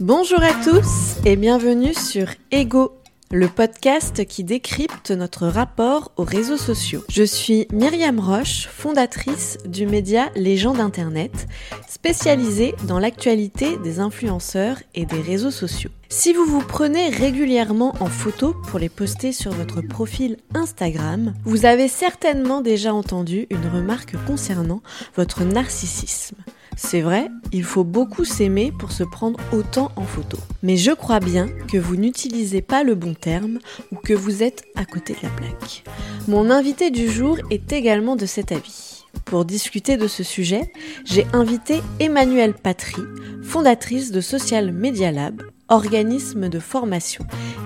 [0.00, 2.92] Bonjour à tous et bienvenue sur Ego,
[3.34, 7.02] le podcast qui décrypte notre rapport aux réseaux sociaux.
[7.08, 11.48] Je suis Myriam Roche, fondatrice du média Les gens d'Internet,
[11.88, 15.90] spécialisée dans l'actualité des influenceurs et des réseaux sociaux.
[16.08, 21.66] Si vous vous prenez régulièrement en photo pour les poster sur votre profil Instagram, vous
[21.66, 24.80] avez certainement déjà entendu une remarque concernant
[25.16, 26.36] votre narcissisme.
[26.76, 30.38] C'est vrai, il faut beaucoup s'aimer pour se prendre autant en photo.
[30.62, 33.58] Mais je crois bien que vous n'utilisez pas le bon terme
[33.92, 35.84] ou que vous êtes à côté de la plaque.
[36.26, 39.04] Mon invité du jour est également de cet avis.
[39.24, 40.72] Pour discuter de ce sujet,
[41.04, 43.02] j'ai invité Emmanuelle Patry,
[43.42, 47.24] fondatrice de Social Media Lab, organisme de formation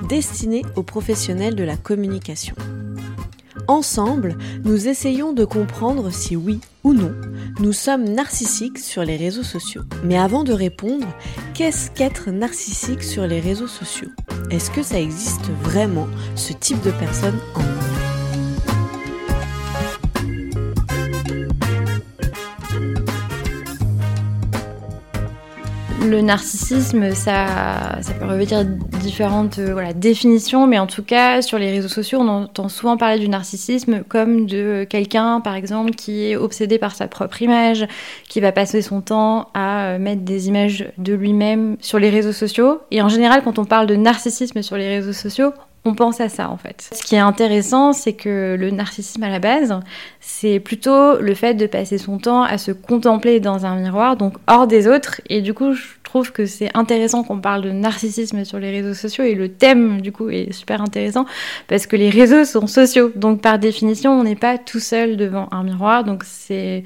[0.08, 2.54] destiné aux professionnels de la communication.
[3.66, 7.12] Ensemble, nous essayons de comprendre si oui ou non,
[7.60, 9.82] nous sommes narcissiques sur les réseaux sociaux.
[10.04, 11.06] Mais avant de répondre,
[11.54, 14.10] qu'est-ce qu'être narcissique sur les réseaux sociaux?
[14.50, 17.77] Est-ce que ça existe vraiment, ce type de personne en
[26.08, 31.88] Le narcissisme, ça, peut revêtir différentes euh, définitions, mais en tout cas, sur les réseaux
[31.88, 36.78] sociaux, on entend souvent parler du narcissisme comme de quelqu'un, par exemple, qui est obsédé
[36.78, 37.86] par sa propre image,
[38.26, 42.32] qui va passer son temps à euh, mettre des images de lui-même sur les réseaux
[42.32, 42.80] sociaux.
[42.90, 45.52] Et en général, quand on parle de narcissisme sur les réseaux sociaux,
[45.84, 46.90] on pense à ça en fait.
[46.92, 49.78] Ce qui est intéressant, c'est que le narcissisme à la base,
[50.20, 54.34] c'est plutôt le fait de passer son temps à se contempler dans un miroir, donc
[54.46, 55.20] hors des autres.
[55.28, 58.94] Et du coup, je trouve que c'est intéressant qu'on parle de narcissisme sur les réseaux
[58.94, 61.26] sociaux et le thème du coup est super intéressant
[61.68, 63.12] parce que les réseaux sont sociaux.
[63.14, 66.04] Donc par définition, on n'est pas tout seul devant un miroir.
[66.04, 66.84] Donc c'est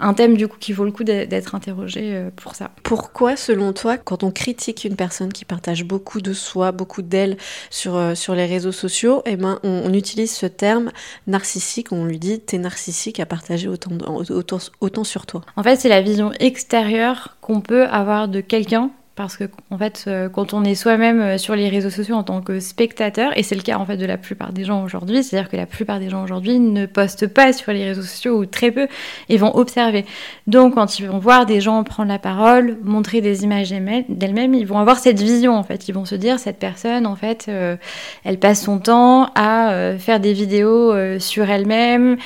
[0.00, 2.70] un thème du coup qui vaut le coup d'être interrogé euh, pour ça.
[2.82, 7.36] Pourquoi, selon toi, quand on critique une personne qui partage beaucoup de soi, beaucoup d'elle
[7.70, 10.90] sur, euh, sur les réseaux sociaux, eh ben, on, utilise ce terme
[11.26, 13.90] narcissique, on lui dit t'es narcissique à partager autant,
[14.28, 18.90] autant, autant sur toi En fait, c'est la vision extérieure qu'on peut avoir de quelqu'un
[19.18, 22.22] parce que en fait euh, quand on est soi-même euh, sur les réseaux sociaux en
[22.22, 25.24] tant que spectateur et c'est le cas en fait de la plupart des gens aujourd'hui
[25.24, 28.46] c'est-à-dire que la plupart des gens aujourd'hui ne postent pas sur les réseaux sociaux ou
[28.46, 28.86] très peu
[29.28, 30.06] et vont observer.
[30.46, 34.66] Donc quand ils vont voir des gens prendre la parole montrer des images d'elles-mêmes ils
[34.66, 35.88] vont avoir cette vision en fait.
[35.88, 37.76] Ils vont se dire cette personne en fait euh,
[38.22, 42.18] elle passe son temps à faire des vidéos sur elle-même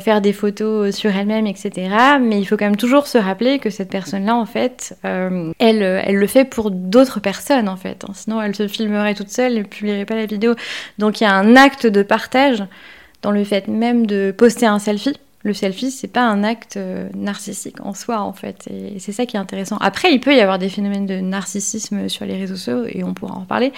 [0.00, 1.90] faire des photos sur elle-même etc
[2.22, 5.82] mais il faut quand même toujours se rappeler que cette personne là en fait elle
[5.82, 8.04] elle le fait pour d'autres personnes en fait.
[8.04, 8.12] Hein.
[8.14, 10.54] Sinon, elle se filmerait toute seule et ne publierait pas la vidéo.
[10.98, 12.64] Donc il y a un acte de partage
[13.22, 15.16] dans le fait même de poster un selfie.
[15.44, 19.24] Le selfie, c'est pas un acte euh, narcissique en soi en fait, et c'est ça
[19.24, 19.76] qui est intéressant.
[19.78, 23.14] Après, il peut y avoir des phénomènes de narcissisme sur les réseaux sociaux et on
[23.14, 23.72] pourra en parler,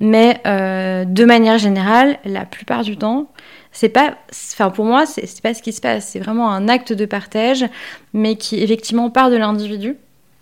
[0.00, 3.30] mais euh, de manière générale, la plupart du temps,
[3.72, 4.16] c'est pas,
[4.52, 6.08] enfin pour moi, c'est pas ce qui se passe.
[6.08, 7.64] C'est vraiment un acte de partage,
[8.12, 9.96] mais qui effectivement part de l'individu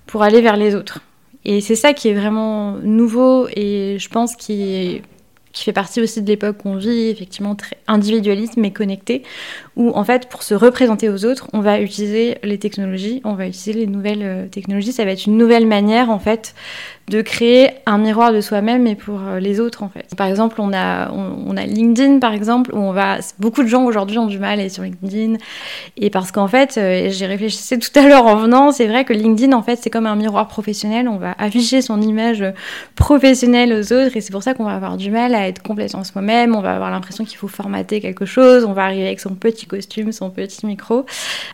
[0.06, 1.00] pour aller vers les autres.
[1.48, 5.00] Et c'est ça qui est vraiment nouveau et je pense qui,
[5.54, 9.22] fait partie aussi de l'époque qu'on vit, effectivement très individualiste mais connecté,
[9.76, 13.46] où en fait pour se représenter aux autres, on va utiliser les technologies, on va
[13.46, 14.92] utiliser les nouvelles euh, technologies.
[14.92, 16.56] Ça va être une nouvelle manière en fait
[17.08, 20.06] de créer un miroir de soi-même et pour euh, les autres en fait.
[20.16, 23.84] Par exemple, on a, on, a LinkedIn par exemple où on va beaucoup de gens
[23.84, 25.36] aujourd'hui ont du mal à aller sur LinkedIn.
[25.96, 29.12] Et parce qu'en fait, euh, j'ai réfléchi tout à l'heure en venant, c'est vrai que
[29.12, 32.44] LinkedIn en fait c'est comme un miroir professionnel, on va afficher son image
[32.96, 36.02] professionnelle aux autres et c'est pour ça qu'on va avoir du mal à être complètement
[36.02, 39.34] soi-même, on va avoir l'impression qu'il faut formater quelque chose, on va arriver avec son
[39.34, 41.06] petit costume, son petit micro,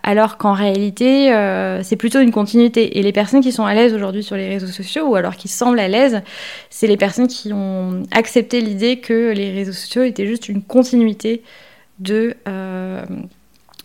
[0.02, 2.98] alors qu'en réalité euh, c'est plutôt une continuité.
[2.98, 5.48] Et les personnes qui sont à l'aise aujourd'hui sur les réseaux sociaux ou alors qui
[5.48, 6.22] semblent à l'aise,
[6.70, 11.42] c'est les personnes qui ont accepté l'idée que les réseaux sociaux étaient juste une continuité
[11.98, 13.04] de, euh,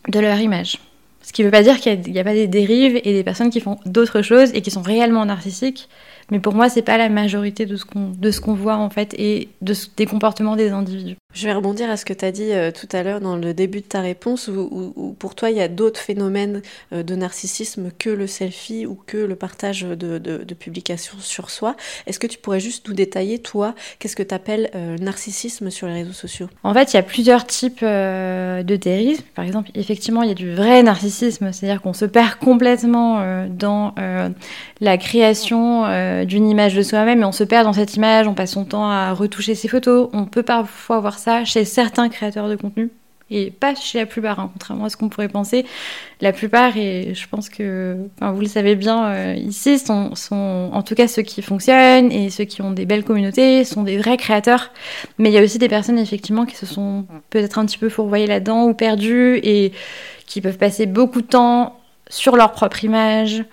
[0.08, 0.78] de leur image.
[1.24, 3.50] Ce qui ne veut pas dire qu'il n'y a, pas des dérives et des personnes
[3.50, 5.90] qui font d'autres choses et qui sont réellement narcissiques.
[6.32, 8.12] Mais pour moi, c'est pas la majorité de ce qu'on
[8.44, 11.16] qu'on voit en fait et de des comportements des individus.
[11.34, 13.54] Je vais rebondir à ce que tu as dit euh, tout à l'heure dans le
[13.54, 16.64] début de ta réponse, où, pour toi il y a d'autres phénomènes
[16.94, 21.76] euh, de narcissisme que le selfie ou que le partage de, de, publications sur soi.
[22.08, 25.86] Est-ce que tu pourrais juste nous détailler, toi, qu'est-ce que tu appelles euh, narcissisme sur
[25.86, 26.48] les réseaux sociaux?
[26.64, 29.22] En fait, il y a plusieurs types de dérives.
[29.36, 33.94] Par exemple, effectivement, il y a du vrai narcissisme, c'est-à-dire qu'on se perd complètement dans
[34.82, 35.86] la création
[36.26, 38.90] d'une image de soi-même et on se perd dans cette image, on passe son temps
[38.90, 42.90] à retoucher ses photos, on peut parfois voir ça chez certains créateurs de contenu
[43.30, 45.66] Et pas chez la plupart, hein, contrairement à ce qu'on pourrait penser.
[46.22, 50.82] La plupart, et je pense que vous le savez bien euh, ici, sont, sont, en
[50.84, 54.18] tout cas ceux qui fonctionnent et ceux qui ont des belles communautés, sont des vrais
[54.18, 54.72] créateurs.
[55.18, 57.90] Mais il y a aussi des personnes, effectivement, qui se sont peut-être un petit peu
[57.90, 59.72] fourvoyées là-dedans ou perdues et
[60.26, 61.78] qui peuvent passer beaucoup de temps
[62.10, 63.44] sur leur propre image, euh,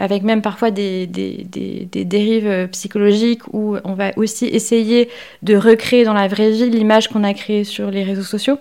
[0.00, 5.08] avec même parfois des, dérives psychologiques où on va aussi essayer
[5.42, 8.58] de recréer dans la vraie vie l'image qu'on a créée sur les réseaux sociaux.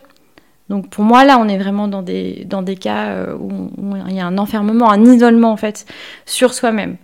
[0.69, 3.69] Donc pour moi, là, on est vraiment dans des, dans des cas euh, où,
[4.07, 5.85] il y a un enfermement, un isolement en fait
[6.25, 6.97] sur soi-même.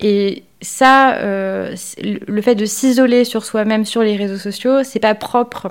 [0.00, 5.14] Et ça, euh, le fait de s'isoler sur soi-même sur les réseaux sociaux, c'est pas
[5.14, 5.68] propre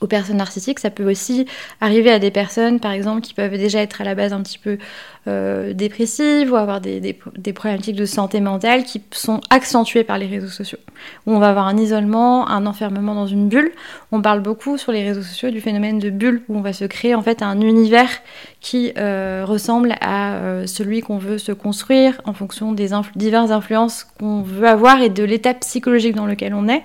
[0.00, 1.46] aux personnes narcissiques, ça peut aussi
[1.80, 4.58] arriver à des personnes, par exemple, qui peuvent déjà être à la base un petit
[4.58, 4.78] peu
[5.26, 7.12] euh, dépressives ou avoir des,
[7.54, 10.78] problématiques de santé mentale qui sont accentuées par les réseaux sociaux.
[11.26, 13.72] Où on va avoir un isolement, un enfermement dans une bulle.
[14.10, 16.84] On parle beaucoup sur les réseaux sociaux du phénomène de bulle, où on va se
[16.84, 18.08] créer en fait un univers
[18.60, 24.06] qui euh, ressemble à euh, celui qu'on veut se construire en fonction des diverses influences
[24.18, 26.82] qu'on veut avoir et de l'état psychologique dans lequel on est.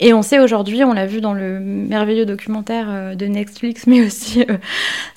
[0.00, 4.04] Et on sait aujourd'hui, on l'a vu dans le merveilleux documentaire euh, de Netflix, mais
[4.04, 4.56] aussi euh,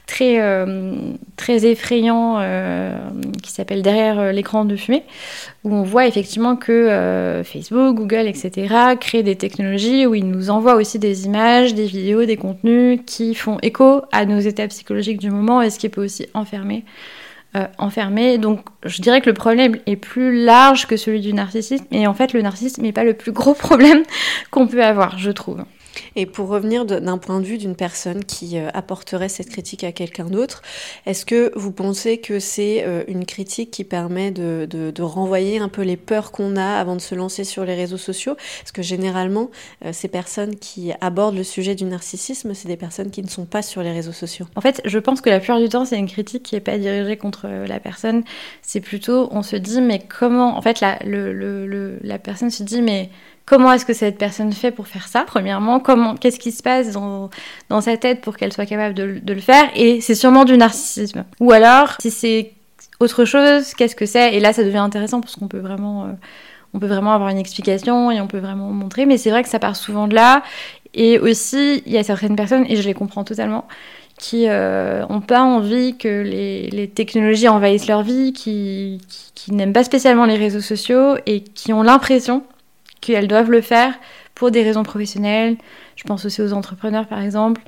[0.05, 0.95] très, euh,
[1.35, 2.37] très effrayant
[3.41, 5.03] qui s'appelle Derrière l'écran de fumée,
[5.63, 8.95] où on voit effectivement que Facebook, Google, etc.
[8.99, 13.35] créent des technologies où ils nous envoient aussi des images, des vidéos, des contenus qui
[13.35, 16.85] font écho à nos états psychologiques du moment et ce qui peut aussi enfermer
[17.57, 18.37] euh, enfermé.
[18.37, 21.85] Donc je dirais que le problème est plus large que celui du narcissisme.
[21.91, 24.03] Et en fait, le narcissisme n'est pas le plus gros problème
[24.51, 25.63] qu'on peut avoir, je trouve.
[26.15, 29.91] Et pour revenir d'un point de vue d'une personne qui euh, apporterait cette critique à
[29.91, 30.61] quelqu'un d'autre,
[31.05, 35.69] est-ce que vous pensez que c'est euh, une critique qui permet de, de, renvoyer un
[35.69, 38.35] peu les peurs qu'on a avant de se lancer sur les réseaux sociaux?
[38.35, 39.49] Parce que généralement,
[39.85, 43.45] euh, ces personnes qui abordent le sujet du narcissisme, c'est des personnes qui ne sont
[43.45, 44.47] pas sur les réseaux sociaux.
[44.55, 46.77] En fait, je pense que la plupart du temps, c'est une critique qui n'est pas
[46.77, 48.23] dirigée contre la personne.
[48.61, 52.81] C'est plutôt, on se dit, mais comment En fait, la, le, la personne se dit,
[52.81, 53.09] mais
[53.47, 55.23] comment est-ce que cette personne fait pour faire ça?
[55.25, 57.31] Premièrement, comment, qu'est-ce qui se passe dans,
[57.69, 59.69] dans sa tête pour qu'elle soit capable de, le faire?
[59.75, 61.23] Et c'est sûrement du narcissisme.
[61.39, 62.51] Ou alors, si c'est
[62.99, 64.35] autre chose, qu'est-ce que c'est?
[64.35, 66.07] Et là, ça devient intéressant parce qu'on peut vraiment, euh,
[66.73, 69.05] on peut vraiment avoir une explication et on peut vraiment montrer.
[69.05, 70.43] Mais c'est vrai que ça part souvent de là.
[70.93, 73.65] Et aussi, il y a certaines personnes, et je les comprends totalement,
[74.19, 78.99] qui n'ont euh, pas envie que les, les, technologies envahissent leur vie, qui,
[79.35, 82.43] qui n'aiment pas spécialement les réseaux sociaux et qui ont l'impression
[83.01, 83.93] qu'elles doivent le faire
[84.35, 85.57] pour des raisons professionnelles.
[85.95, 87.61] Je pense aussi aux entrepreneurs, par exemple,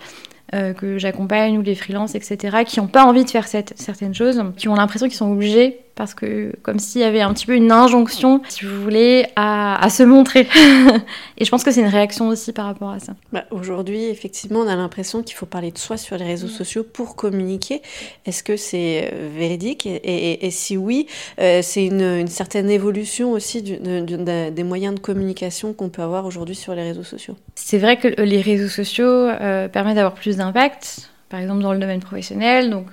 [0.54, 4.42] euh, que j'accompagne, ou les freelances, etc., qui n'ont pas envie de faire certaines choses,
[4.58, 7.56] qui ont l'impression qu'ils sont obligés parce que comme s'il y avait un petit peu
[7.56, 10.48] une injonction, si vous voulez, à, se montrer.
[11.38, 13.16] et je pense que c'est une réaction aussi par rapport à ça.
[13.34, 16.86] Bah, Aujourd'hui, effectivement, on a l'impression qu'il faut parler de soi sur les réseaux sociaux
[16.86, 17.82] pour communiquer.
[18.26, 19.86] Est-ce que c'est euh, véridique?
[19.86, 21.06] Et, si oui,
[21.42, 26.74] euh, c'est une, certaine évolution aussi des moyens de communication qu'on peut avoir aujourd'hui sur
[26.76, 31.42] les réseaux sociaux C'est vrai que les réseaux sociaux euh, permettent d'avoir plus d'impact par
[31.42, 32.70] exemple dans le domaine professionnel.
[32.70, 32.88] Donc,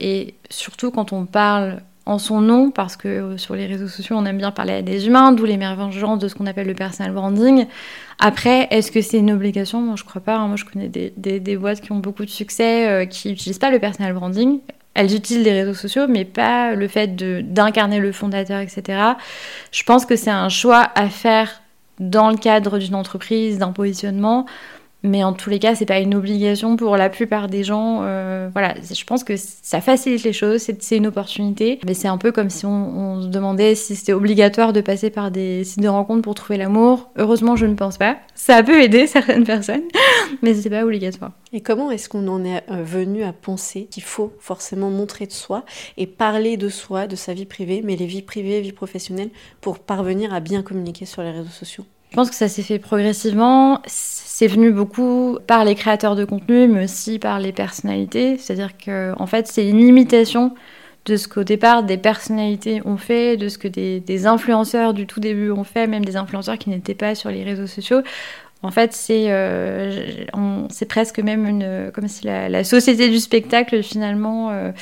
[0.00, 4.16] et surtout quand on parle en son nom, parce que euh, sur les réseaux sociaux,
[4.16, 7.12] on aime bien parler à des humains, d'où l'émergence de ce qu'on appelle le personal
[7.12, 7.66] branding.
[8.20, 9.80] Après, est-ce que c'est une obligation?
[9.80, 10.36] Moi, je crois pas.
[10.36, 10.46] Hein.
[10.46, 11.10] Moi, je connais des,
[11.40, 14.60] des, boîtes qui ont beaucoup de succès, euh, qui n'utilisent pas le personal branding.
[14.94, 17.16] Elles utilisent les réseaux sociaux, mais pas le fait
[17.52, 18.98] d'incarner le fondateur, etc.
[19.72, 21.60] Je pense que c'est un choix à faire
[21.98, 24.46] dans le cadre d'une entreprise, d'un positionnement.
[25.02, 28.00] Mais en tous les cas, c'est pas une obligation pour la plupart des gens.
[28.02, 31.78] Euh, voilà, je pense que ça facilite les choses, c'est une opportunité.
[31.86, 35.30] Mais c'est un peu comme si on, se demandait si c'était obligatoire de passer par
[35.30, 37.10] des sites de rencontres pour trouver l'amour.
[37.16, 38.16] Heureusement, je ne pense pas.
[38.34, 39.84] Ça peut aider certaines personnes,
[40.42, 41.32] mais c'est pas obligatoire.
[41.52, 45.32] Et comment est-ce qu'on en est euh, venu à penser qu'il faut forcément montrer de
[45.32, 45.64] soi
[45.96, 49.78] et parler de soi, de sa vie privée, mais les vies privées, vie professionnelle, pour
[49.78, 51.84] parvenir à bien communiquer sur les réseaux sociaux?
[52.10, 53.80] Je pense que ça s'est fait progressivement.
[53.86, 58.38] C'est venu beaucoup par les créateurs de contenu, mais aussi par les personnalités.
[58.38, 60.54] C'est-à-dire que, en fait, c'est une imitation
[61.06, 65.20] de ce qu'au départ des personnalités ont fait, de ce que des, influenceurs du tout
[65.20, 68.02] début ont fait, même des influenceurs qui n'étaient pas sur les réseaux sociaux.
[68.66, 74.72] En fait, c'est euh, presque même une, comme si la, société du spectacle finalement euh,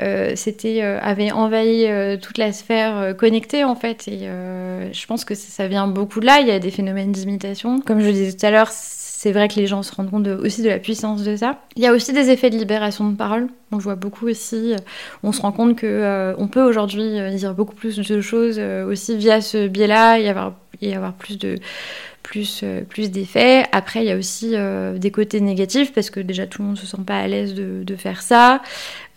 [0.00, 1.88] euh, avait envahi
[2.20, 4.06] toute la sphère connectée en fait.
[4.06, 4.28] Et
[4.92, 6.38] je pense que ça, vient beaucoup de là.
[6.40, 7.80] Il y a des phénomènes d'imitation.
[7.80, 10.28] Comme je le disais tout à l'heure, c'est vrai que les gens se rendent compte
[10.28, 11.58] aussi de la puissance de ça.
[11.74, 13.48] Il y a aussi des effets de libération de parole.
[13.72, 14.76] On voit beaucoup aussi.
[15.24, 19.40] On se rend compte que on peut aujourd'hui dire beaucoup plus de choses aussi via
[19.40, 21.58] ce biais-là, y avoir, y avoir plus de
[22.32, 23.64] plus, plus d'effets.
[23.72, 24.54] Après, il y a aussi
[24.96, 27.96] des côtés négatifs parce que déjà tout le monde se sent pas à l'aise de,
[27.96, 28.62] faire ça.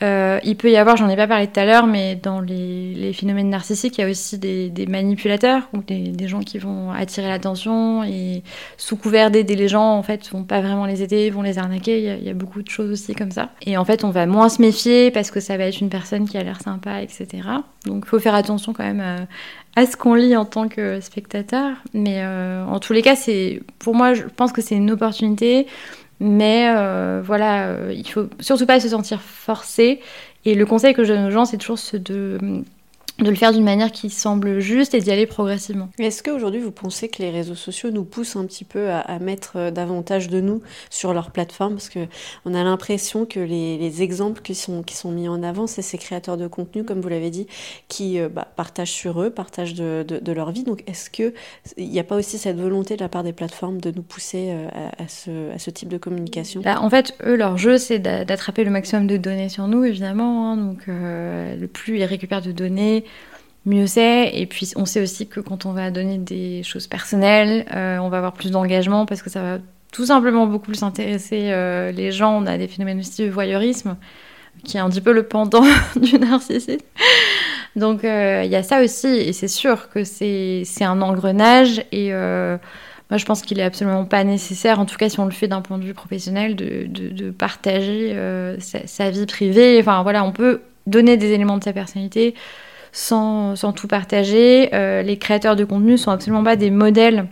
[0.04, 3.14] Euh, il peut y avoir, j'en ai pas parlé tout à l'heure, mais dans les,
[3.14, 8.04] phénomènes narcissiques, il y a aussi des, manipulateurs ou des, gens qui vont attirer l'attention
[8.04, 8.44] et
[8.78, 12.18] sous couvert d'aider les gens, en fait, vont pas vraiment les aider, vont les arnaquer.
[12.20, 13.52] Il y, a, beaucoup de choses aussi comme ça.
[13.62, 16.28] Et en fait, on va moins se méfier parce que ça va être une personne
[16.28, 17.28] qui a l'air sympa, etc.
[17.86, 19.28] Donc, il faut faire attention quand même
[19.76, 21.76] ce qu'on lit en tant que spectateur.
[21.94, 25.68] Mais euh, en tous les cas, c'est pour moi, je pense que c'est une opportunité
[26.20, 30.00] mais euh, voilà, euh, il faut surtout pas se sentir forcé.
[30.46, 32.38] Et le conseil que je donne aux gens, c'est toujours ce de
[33.20, 35.90] de le faire d'une manière qui semble juste et d'y aller progressivement.
[36.00, 39.54] Est-ce qu'aujourd'hui vous pensez que les réseaux sociaux nous poussent un petit peu à, mettre
[39.56, 41.76] euh, davantage de nous sur leur plateforme?
[41.76, 45.82] Parce qu'on a l'impression que les, exemples qui sont, qui sont mis en avant, c'est
[45.82, 47.48] ces créateurs de contenu, comme vous l'avez dit,
[47.88, 50.64] qui euh, bah, partagent sur eux, partagent de, de, leur vie.
[50.64, 51.34] Donc est-ce qu'il
[51.78, 54.68] n'y a pas aussi cette volonté de la part des plateformes de nous pousser euh,
[54.98, 56.60] à, ce, à ce, type de communication?
[56.62, 60.52] Bah, En fait, eux, leur jeu, c'est d'attraper le maximum de données sur nous, évidemment.
[60.52, 60.58] Hein.
[60.58, 63.05] donc le plus ils récupèrent de données,
[63.66, 64.32] mieux c'est.
[64.34, 68.10] Et puis on sait aussi que quand on va donner des choses personnelles, euh, on
[68.10, 69.58] va avoir plus d'engagement parce que ça va
[69.92, 72.38] tout simplement beaucoup plus intéresser euh, les gens.
[72.38, 73.98] On a des phénomènes aussi de voyeurisme
[74.64, 75.64] qui est un petit peu le pendant
[75.96, 76.86] du narcissisme.
[77.76, 82.12] Donc euh, il y a ça aussi et c'est sûr que c'est un engrenage et
[83.12, 85.48] moi, je pense qu'il est absolument pas nécessaire, en tout cas si on le fait
[85.48, 88.16] d'un point de vue professionnel, de, partager
[88.60, 89.78] sa, vie privée.
[89.80, 92.34] Enfin voilà, on peut donner des éléments de sa personnalité,
[92.96, 94.74] sans, tout partager.
[94.74, 97.28] Euh, les créateurs de contenu sont absolument pas des modèles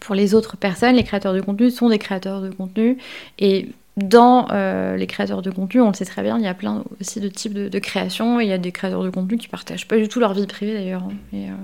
[0.00, 0.94] pour les autres personnes.
[0.94, 2.96] Les créateurs de contenu sont des créateurs de contenu
[3.40, 6.52] et dans euh, les créateurs de contenu, on le sait très bien, il y a
[6.52, 8.40] plein aussi de types de, création.
[8.40, 10.74] il y a des créateurs de contenu qui partagent pas du tout leur vie privée
[10.74, 11.04] d'ailleurs.
[11.04, 11.14] Hein.
[11.32, 11.54] Et euh,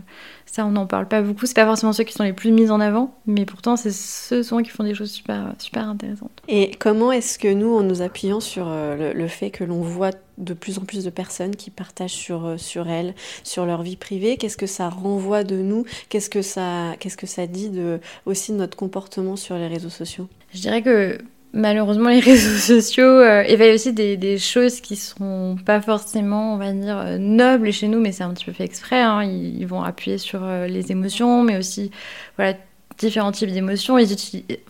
[0.47, 1.45] ça, on n'en parle pas beaucoup.
[1.45, 4.43] C'est pas forcément ceux qui sont les plus mis en avant, mais pourtant, c'est ceux
[4.43, 6.31] souvent qui font des choses super, super intéressantes.
[6.49, 10.13] Et comment est-ce que nous, en nous appuyant sur euh, le, fait que l'on voit
[10.39, 14.39] de plus en plus de personnes qui partagent sur, sur elles, sur leur vie privée,
[14.39, 15.85] qu'est-ce que ça renvoie de nous?
[16.09, 19.91] Qu'est-ce que ça, qu'est-ce que ça dit de, aussi de notre comportement sur les réseaux
[19.91, 20.29] sociaux?
[20.55, 21.19] Je dirais que
[21.53, 26.73] malheureusement, les réseaux sociaux euh, éveillent aussi des, choses qui sont pas forcément, on va
[26.73, 29.01] dire, euh, nobles chez nous, mais c'est un petit peu fait exprès.
[29.01, 29.25] Hein.
[29.25, 31.91] Ils, vont appuyer sur euh, les émotions, mais aussi,
[32.37, 32.55] voilà,
[32.99, 33.97] différents types d'émotions.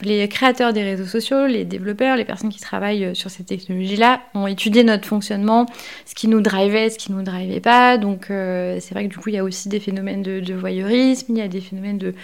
[0.03, 4.47] Les créateurs des réseaux sociaux, les développeurs, les personnes qui travaillent sur ces technologies-là ont
[4.47, 5.67] étudié notre fonctionnement,
[6.07, 7.99] ce qui nous drivait, ce qui nous drivait pas.
[7.99, 11.35] Donc c'est vrai que du coup il y a aussi des phénomènes de, de, voyeurisme,
[11.35, 12.15] il y a des phénomènes de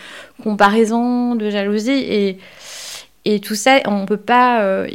[0.43, 2.39] comparaison, de jalousie et
[3.25, 4.89] et tout ça, on peut euh,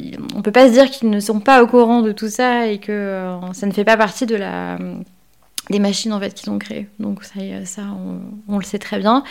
[0.44, 2.92] peut pas se dire qu'ils ne sont pas au courant de tout ça et que
[2.92, 6.88] euh, ça ne fait pas partie des machines en fait qu'ils ont créées.
[7.00, 7.82] Donc ça, ça
[8.48, 9.24] on, le sait très bien.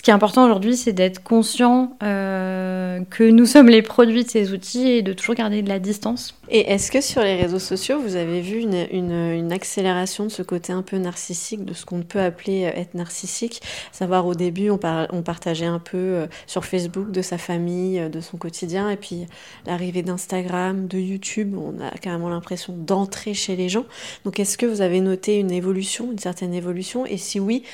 [0.00, 4.30] Ce qui est important aujourd'hui, c'est d'être conscient euh, que nous sommes les produits de
[4.30, 6.34] ces outils et de toujours garder de la distance.
[6.48, 10.72] Et est-ce que sur les réseaux sociaux, vous avez vu une, accélération de ce côté
[10.72, 13.60] un peu narcissique, de ce qu'on peut appeler euh, être narcissique?
[13.92, 14.80] Savoir au début, on,
[15.12, 19.26] on partageait un peu euh, sur Facebook de sa famille, de son quotidien, et puis
[19.66, 23.84] l'arrivée d'Instagram, de YouTube, on a carrément l'impression d'entrer chez les gens.
[24.24, 27.04] Donc est-ce que vous avez noté une évolution, une certaine évolution?
[27.04, 27.64] Et si oui,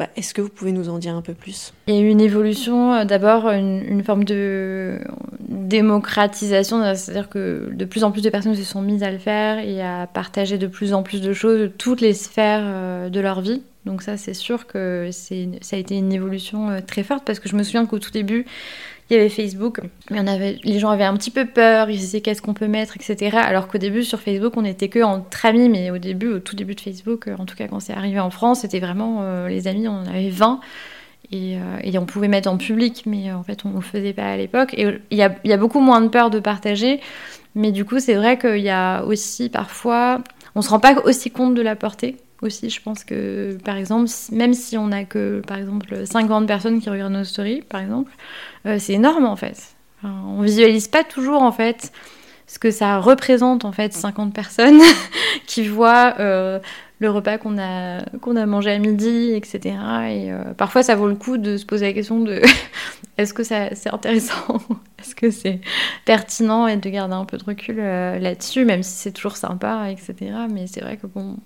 [0.00, 1.74] bah, est-ce que vous pouvez nous en dire un peu plus?
[1.86, 4.98] Il y a eu une évolution, euh, d'abord une, forme de
[5.46, 9.58] démocratisation, c'est-à-dire que de plus en plus de personnes se sont mises à le faire
[9.58, 13.42] et à partager de plus en plus de choses, toutes les sphères euh, de leur
[13.42, 13.60] vie.
[13.84, 17.50] Donc ça, c'est sûr que ça a été une évolution euh, très forte parce que
[17.50, 18.46] je me souviens qu'au tout début,
[19.10, 21.98] il y avait Facebook, mais on avait, les gens avaient un petit peu peur, ils
[21.98, 23.36] disaient qu'est-ce qu'on peut mettre, etc.
[23.36, 26.54] Alors qu'au début, sur Facebook, on n'était que entre amis, mais au début, au tout
[26.54, 29.48] début de Facebook, euh, en tout cas quand c'est arrivé en France, c'était vraiment euh,
[29.48, 30.60] les amis, on en avait 20.
[31.32, 34.12] Et, euh, et, on pouvait mettre en public, mais en fait on ne le faisait
[34.12, 34.74] pas à l'époque.
[34.74, 37.00] Et il y a, y a, beaucoup moins de peur de partager,
[37.54, 40.22] mais du coup c'est vrai qu'il y a aussi parfois,
[40.56, 42.70] on se rend pas aussi compte de la portée aussi.
[42.70, 46.90] Je pense que, par exemple, même si on a que, par exemple, 50 personnes qui
[46.90, 48.12] regardent nos stories, par exemple,
[48.66, 49.74] euh, c'est énorme en fait.
[50.04, 51.92] on visualise pas toujours en fait
[52.46, 54.80] ce que ça représente en fait 50 personnes
[55.46, 56.58] qui voient euh,
[56.98, 59.60] le repas qu'on a, qu'on a mangé à midi, etc.
[60.08, 62.42] Et euh, parfois ça vaut le coup de se poser la question de
[63.18, 64.58] est-ce que c'est intéressant,
[64.98, 65.60] est-ce que c'est
[66.04, 70.14] pertinent et de garder un peu de recul là-dessus, même si c'est toujours sympa, etc.
[70.50, 71.36] Mais c'est vrai que bon,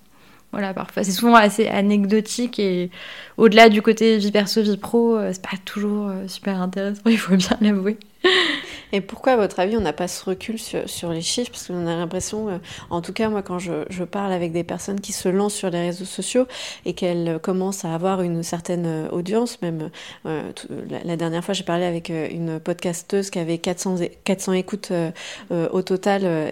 [0.51, 2.89] voilà, parfois c'est souvent assez anecdotique et
[3.37, 7.17] au-delà du côté vie perso, vie pro, euh, c'est pas toujours euh, super intéressant, il
[7.17, 7.97] faut bien l'avouer.
[8.93, 11.51] Et pourquoi, à votre avis, on n'a pas ce recul sur, les chiffres?
[11.51, 12.57] Parce qu'on a l'impression, euh,
[12.89, 15.81] en tout cas, moi, quand je, parle avec des personnes qui se lancent sur les
[15.81, 16.47] réseaux sociaux
[16.85, 19.89] et qu'elles commencent à avoir une certaine audience, même
[20.23, 24.93] la, dernière fois, j'ai parlé avec une podcasteuse qui avait 400, 400 écoutes
[25.51, 26.51] au total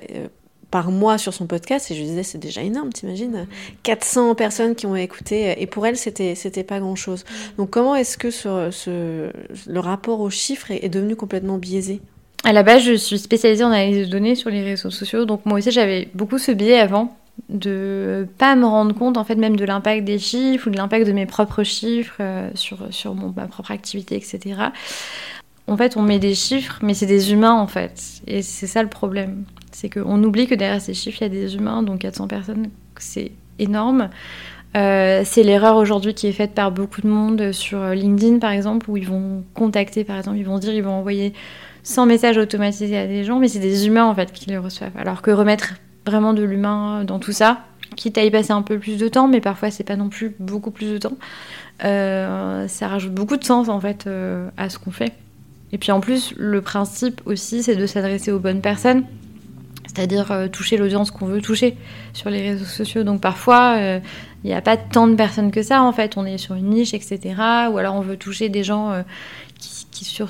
[0.74, 3.46] par mois sur son podcast et je disais c'est déjà énorme t'imagines
[3.84, 7.26] 400 personnes qui ont écouté et pour elle c'était c'était pas grand chose
[7.60, 9.30] donc comment est-ce que ce, ce,
[9.68, 12.02] le rapport aux chiffres est, devenu complètement biaisé?
[12.44, 15.46] À la base, je suis spécialisée en analyse de données sur les réseaux sociaux, donc
[15.46, 17.16] moi aussi j'avais beaucoup ce biais avant
[17.50, 21.06] de pas me rendre compte en fait même de l'impact des chiffres ou de l'impact
[21.08, 24.56] de mes propres chiffres euh, sur, sur mon, ma propre activité, etc.
[25.68, 28.84] En fait, on met des chiffres, mais c'est des humains en fait, et c'est ça
[28.84, 29.46] le problème.
[29.72, 32.70] C'est qu'on oublie que derrière ces chiffres, il y a des humains, donc 400 personnes,
[32.98, 34.10] c'est énorme.
[34.76, 38.90] Euh, c'est l'erreur aujourd'hui qui est faite par beaucoup de monde sur LinkedIn, par exemple,
[38.90, 41.34] où ils vont contacter, par exemple, ils vont dire, ils vont envoyer
[41.84, 44.98] 100 messages automatisés à des gens, mais c'est des humains, en fait, qui les reçoivent.
[44.98, 47.62] Alors que remettre vraiment de l'humain dans tout ça,
[47.96, 50.36] quitte à y passer un peu plus de temps, mais parfois c'est pas non plus
[50.40, 51.18] beaucoup plus de temps,
[51.84, 55.14] euh, ça rajoute beaucoup de sens, en fait, euh, à ce qu'on fait.
[55.74, 59.04] Et puis en plus, le principe aussi, c'est de s'adresser aux bonnes personnes
[59.94, 61.78] c'est-à-dire euh, toucher l'audience qu'on veut toucher
[62.14, 63.04] sur les réseaux sociaux.
[63.04, 64.00] Donc parfois, euh,
[64.44, 66.18] il n'y a pas tant de personnes que ça, en fait.
[66.18, 67.20] On est sur une niche, etc.
[67.72, 69.02] Ou alors on veut toucher des gens euh,
[69.60, 70.30] qui, qui sur,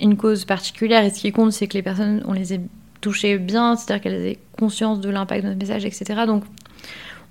[0.00, 1.04] une cause particulière.
[1.04, 2.60] Et ce qui compte, c'est que les personnes, on les ait
[3.00, 6.22] touchées bien, c'est-à-dire qu'elles aient conscience de l'impact de notre message, etc.
[6.26, 6.44] Donc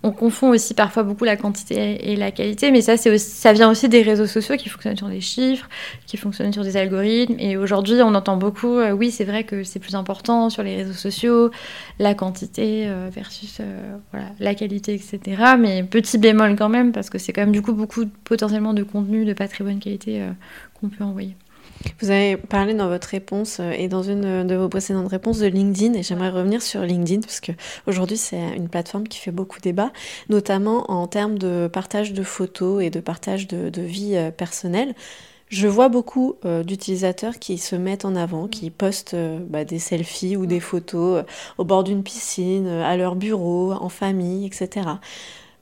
[0.06, 3.90] on confond aussi parfois beaucoup la quantité et la qualité, mais ça, ça vient aussi
[3.90, 5.68] des réseaux sociaux qui fonctionnent sur des chiffres,
[6.06, 7.36] qui fonctionnent sur des algorithmes.
[7.40, 10.76] Et aujourd'hui, on entend beaucoup, euh, oui, c'est vrai que c'est plus important sur les
[10.76, 11.50] réseaux sociaux,
[11.98, 13.96] la quantité euh, versus euh,
[14.40, 15.20] la qualité, etc.
[15.60, 18.84] Mais petit bémol quand même, parce que c'est quand même du coup beaucoup potentiellement de
[18.84, 20.22] contenu de pas très bonne qualité
[20.80, 21.36] qu'on peut envoyer.
[22.02, 25.48] Vous avez parlé dans votre réponse euh, et dans une de vos précédentes réponses de
[25.48, 27.52] LinkedIn et j'aimerais revenir sur LinkedIn parce que
[27.88, 29.92] aujourd'hui c'est une plateforme qui fait beaucoup débat,
[30.30, 34.94] notamment en termes de partage de photos et de partage de, vie euh, personnelle.
[35.48, 40.36] Je vois beaucoup euh, d'utilisateurs qui se mettent en avant, qui postent bah, des selfies
[40.38, 41.24] ou des photos
[41.58, 44.88] au bord d'une piscine, à leur bureau, en famille, etc.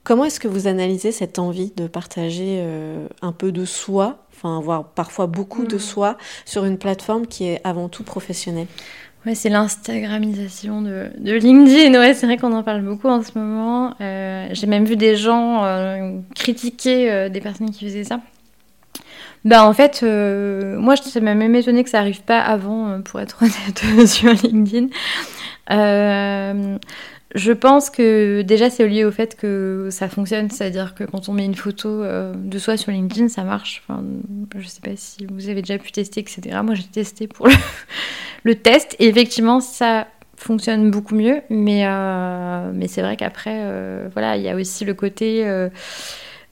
[0.03, 2.65] Comment est-ce que vous analysez cette envie de partager
[3.22, 5.80] un peu de soi enfin, voire parfois beaucoup de mm.
[5.80, 8.67] soi sur une plateforme qui est avant tout professionnelle.
[9.26, 11.98] Ouais, c'est l'Instagramisation de, de, LinkedIn.
[11.98, 13.96] Ouais, c'est vrai qu'on en parle beaucoup en ce moment.
[14.02, 18.19] Euh, j'ai même vu des gens euh, critiquer euh, des personnes qui faisaient ça.
[19.46, 23.38] Bah en fait, moi je suis même étonnée que ça arrive pas avant, pour être
[23.41, 24.88] honnête, sur LinkedIn.
[27.34, 31.34] Je pense que déjà c'est lié au fait que ça fonctionne, c'est-à-dire que quand on
[31.34, 33.82] met une photo euh, de soi sur LinkedIn, ça marche.
[33.88, 34.04] Enfin,
[34.56, 36.41] je sais pas si vous avez déjà pu tester, etc.
[36.63, 37.48] Moi j'ai testé pour
[38.43, 44.10] le, test et effectivement ça fonctionne beaucoup mieux, mais, euh, mais c'est vrai qu'après, euh,
[44.13, 45.43] voilà, il y a aussi le côté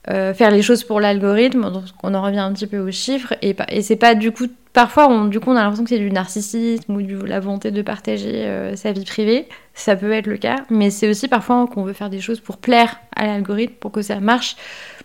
[0.06, 3.54] faire les choses pour l'algorithme, donc on en revient un petit peu aux chiffres, et,
[3.82, 6.96] c'est pas du coup parfois, on, du coup, on a l'impression que c'est du narcissisme
[6.96, 9.46] ou de la volonté de partager sa vie privée.
[9.74, 12.56] Ça peut être le cas, mais c'est aussi parfois qu'on veut faire des choses pour
[12.56, 14.56] plaire à l'algorithme, pour que ça marche,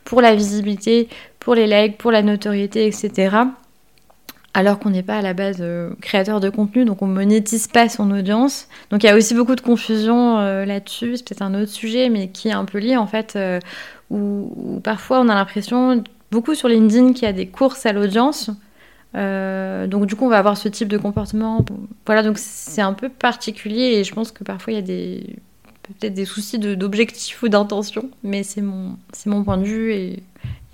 [0.04, 1.10] pour la visibilité,
[1.48, 3.38] pour les likes, pour la notoriété, etc.
[4.54, 7.90] Alors qu'on n'est pas à la base euh, créateur de contenu, donc on monétise pas
[7.90, 8.68] son audience.
[8.90, 12.10] Donc il y a aussi beaucoup de confusion euh, là-dessus, c'est peut-être un autre sujet,
[12.10, 13.38] mais qui est un peu lié en fait,
[14.12, 17.94] euh, où, parfois on a l'impression, beaucoup sur LinkedIn, qu'il y a des courses à
[17.94, 18.50] l'audience.
[19.16, 21.66] Euh, donc du coup, on va avoir ce type de comportement.
[22.06, 25.36] Voilà, donc c'est un peu particulier et je pense que parfois il y a des
[25.84, 30.24] peut-être des soucis d'objectifs ou d'intention, mais c'est mon point de vue et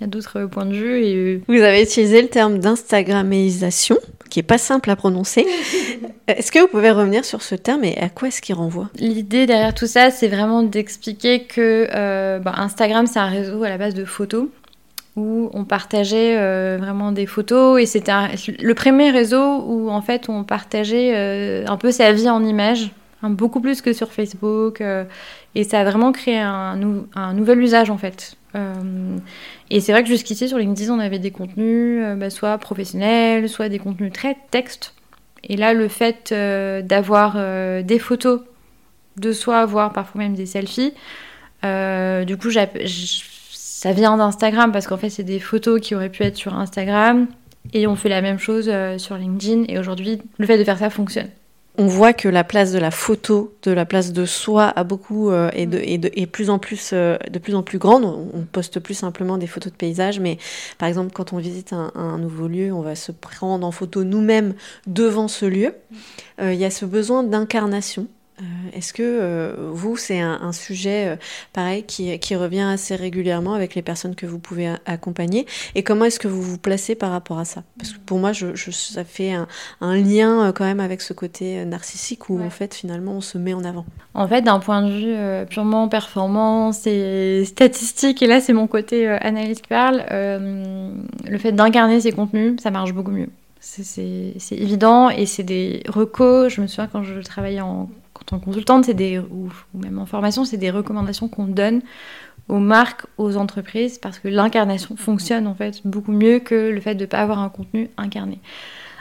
[0.00, 1.04] y a d'autres points de vue.
[1.04, 1.42] Et...
[1.46, 3.96] Vous avez utilisé le terme d'instagraméisation,
[4.28, 5.46] qui est pas simple à prononcer.
[6.26, 8.88] est-ce que vous pouvez revenir sur ce terme et à quoi est-ce qu'il renvoie?
[8.96, 13.68] L'idée derrière tout ça, c'est vraiment d'expliquer que euh, bah, Instagram, c'est un réseau à
[13.68, 14.48] la base de photos
[15.16, 18.12] où on partageait euh, vraiment des photos et c'était
[18.60, 22.90] le premier réseau où en fait on partageait euh, un peu sa vie en images,
[23.22, 24.82] hein, beaucoup plus que sur Facebook
[25.54, 26.76] et ça a vraiment créé un,
[27.34, 28.36] nouvel usage en fait.
[29.70, 33.68] et c'est vrai que jusqu'ici sur LinkedIn on avait des contenus bah, soit professionnels, soit
[33.68, 34.94] des contenus très texte.
[35.48, 37.34] Et là le fait d'avoir
[37.82, 38.40] des photos
[39.16, 40.94] de soi, voire parfois même des selfies,
[41.62, 42.50] du coup
[43.84, 47.26] ça vient d'Instagram parce qu'en fait, c'est des photos qui auraient pu être sur Instagram
[47.74, 49.64] et on fait la même chose euh, sur LinkedIn.
[49.68, 51.28] Et aujourd'hui, le fait de faire ça fonctionne.
[51.76, 55.30] On voit que la place de la photo, de la place de soi a beaucoup
[55.30, 58.04] euh, et, de, et, de, et plus en plus, euh, de plus en plus grande.
[58.04, 60.38] On, poste plus simplement des photos de paysages, mais
[60.78, 64.04] par exemple quand on visite un, un nouveau lieu, on va se prendre en photo
[64.04, 64.54] nous-mêmes
[64.86, 65.74] devant ce lieu.
[66.40, 68.06] Euh, il y a ce besoin d'incarnation
[68.72, 71.16] est-ce que euh, vous, c'est un, sujet euh,
[71.52, 75.46] pareil qui, revient assez régulièrement avec les personnes que vous pouvez accompagner?
[75.76, 77.62] Et comment est-ce que vous vous placez par rapport à ça?
[77.78, 79.46] Parce que pour moi, je, ça fait un,
[79.80, 83.64] lien quand même avec ce côté narcissique où en fait finalement on se met en
[83.64, 83.86] avant.
[84.14, 89.06] En fait, d'un point de vue purement performance et statistique, et là c'est mon côté
[89.06, 93.28] analyse qui parle, le fait d'incarner ces contenus, ça marche beaucoup mieux.
[93.60, 96.52] C'est évident et c'est des recos.
[96.52, 97.88] Je me souviens quand je travaillais en
[98.26, 101.82] tant que consultante, c'est des, ou, même en formation, c'est des recommandations qu'on donne
[102.48, 106.94] aux marques, aux entreprises, parce que l'incarnation fonctionne en fait beaucoup mieux que le fait
[106.94, 108.40] de ne pas avoir un contenu incarné.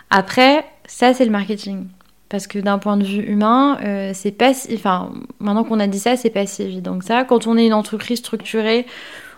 [0.10, 1.88] Après, ça c'est le marketing.
[2.30, 5.86] Parce que d'un point de vue humain, euh, c'est pas si, enfin, maintenant qu'on a
[5.86, 7.26] dit ça, c'est pas si évident que ça.
[7.26, 8.88] Quand on est une entreprise structurée,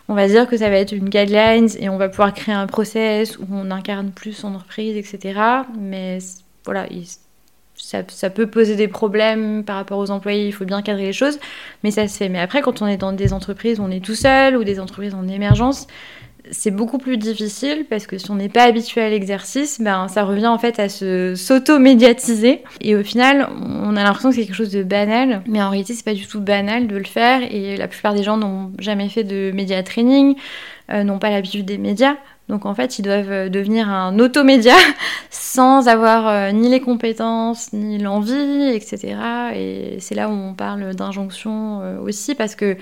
[0.07, 2.67] on va dire que ça va être une guidelines et on va pouvoir créer un
[2.67, 5.39] process où on incarne plus son entreprise, etc.
[5.77, 6.19] Mais
[6.63, 6.87] voilà,
[8.07, 11.39] ça, peut poser des problèmes par rapport aux employés, il faut bien cadrer les choses,
[11.83, 12.29] mais ça se fait.
[12.29, 14.79] Mais après, quand on est dans des entreprises où on est tout seul ou des
[14.79, 15.87] entreprises en émergence,
[16.51, 20.23] c'est beaucoup plus difficile parce que si on n'est pas habitué à l'exercice, ben, ça
[20.23, 22.63] revient en fait à se s'auto-médiatiser.
[22.81, 25.93] Et au final, on a l'impression que c'est quelque chose de banal, mais en réalité,
[25.93, 27.41] c'est pas du tout banal de le faire.
[27.51, 30.35] Et la plupart des gens n'ont jamais fait de média training,
[30.89, 32.15] n'ont pas l'habitude des médias.
[32.47, 34.75] Donc en fait, ils doivent euh, devenir un automédia
[35.31, 39.17] sans avoir euh, ni les compétences, ni l'envie, etc.
[39.55, 42.77] Et c'est là où on parle d'injonction euh, aussi, parce que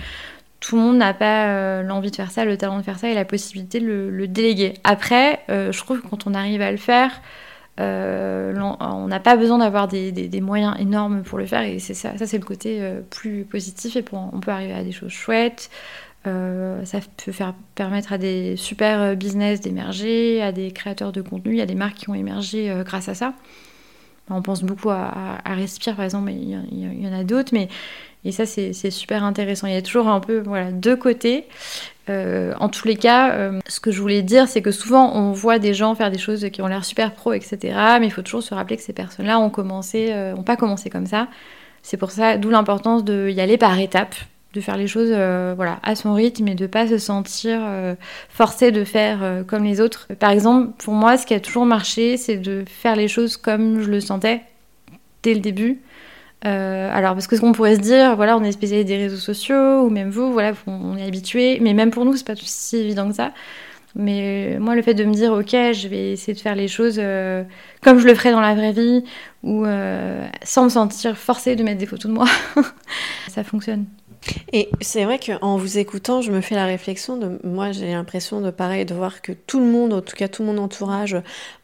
[0.59, 3.13] tout le monde n'a pas l'envie de faire ça, le talent de faire ça et
[3.13, 4.75] la possibilité de le, déléguer.
[4.85, 7.21] Après, je trouve que quand on arrive à le faire,
[7.79, 12.45] on n'a pas besoin d'avoir des, moyens énormes pour le faire et ça c'est le
[12.45, 15.69] côté plus positif et on peut arriver à des choses chouettes.
[16.25, 21.21] Euh, ça peut faire, permettre à des super euh, business d'émerger, à des créateurs de
[21.21, 21.51] contenu.
[21.51, 23.33] Il y a des marques qui ont émergé euh, grâce à ça.
[24.29, 27.49] On pense beaucoup à, Respire, par exemple, mais il y, en a d'autres.
[27.51, 27.67] Mais,
[28.23, 29.67] et ça, c'est super intéressant.
[29.67, 31.45] Il y a toujours un peu voilà, deux côtés.
[32.07, 35.73] en tous les cas, ce que je voulais dire, c'est que souvent, on voit des
[35.73, 37.57] gens faire des choses qui ont l'air super pro, etc.
[37.99, 41.27] Mais il faut toujours se rappeler que ces personnes-là ont commencé, pas commencé comme ça.
[41.81, 44.15] C'est pour ça, d'où l'importance d'y aller par étapes
[44.53, 47.95] de faire les choses euh, voilà, à son rythme et de pas se sentir euh,
[48.29, 50.07] forcé de faire euh, comme les autres.
[50.19, 53.81] Par exemple, pour moi, ce qui a toujours marché, c'est de faire les choses comme
[53.81, 54.41] je le sentais
[55.23, 55.81] dès le début.
[56.43, 59.85] alors, parce que ce qu'on pourrait se dire, voilà, on est spécialiste des réseaux sociaux,
[59.85, 63.07] ou même vous, voilà, on est habitué, mais même pour nous, c'est pas si évident
[63.09, 63.31] que ça.
[63.95, 67.01] Mais moi, le fait de me dire, ok, je vais essayer de faire les choses
[67.81, 69.03] comme je le ferais dans la vraie vie,
[69.43, 69.65] ou
[70.43, 72.27] sans me sentir forcée de mettre des photos de moi,
[73.29, 73.85] ça fonctionne.
[74.51, 78.41] Et c'est vrai qu'en vous écoutant, je me fais la réflexion de moi, j'ai l'impression
[78.41, 81.17] de pareil, de voir que tout le monde, en tout cas tout mon entourage,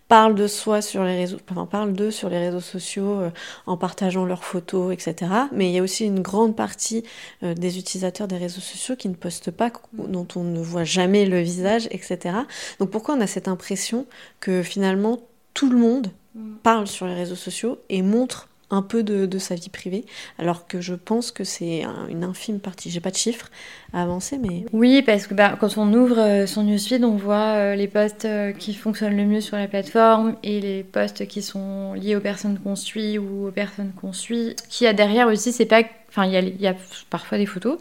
[0.09, 3.29] parle de soi sur les réseaux, enfin, parle d'eux sur les réseaux sociaux euh,
[3.67, 5.31] en partageant leurs photos, etc.
[5.53, 7.03] Mais il y a aussi une grande partie
[7.43, 11.25] euh, des utilisateurs des réseaux sociaux qui ne postent pas, dont on ne voit jamais
[11.25, 12.35] le visage, etc.
[12.79, 14.07] Donc pourquoi on a cette impression
[14.39, 15.19] que finalement
[15.53, 16.55] tout le monde mm.
[16.63, 20.05] parle sur les réseaux sociaux et montre un peu de, sa vie privée,
[20.37, 22.89] alors que je pense que c'est une infime partie.
[22.89, 23.49] J'ai pas de chiffres
[23.93, 24.65] à avancer, mais...
[24.73, 28.25] Oui, parce que bah, quand on ouvre euh, son newsfeed, on voit euh, les posts
[28.25, 32.21] euh, qui fonctionnent le mieux sur la plateforme et les posts qui sont liés aux
[32.21, 34.55] personnes qu'on suit ou aux personnes qu'on suit.
[34.57, 35.81] Ce qu'il y a derrière aussi, c'est pas...
[36.09, 36.75] Enfin, il y a
[37.09, 37.77] parfois des photos,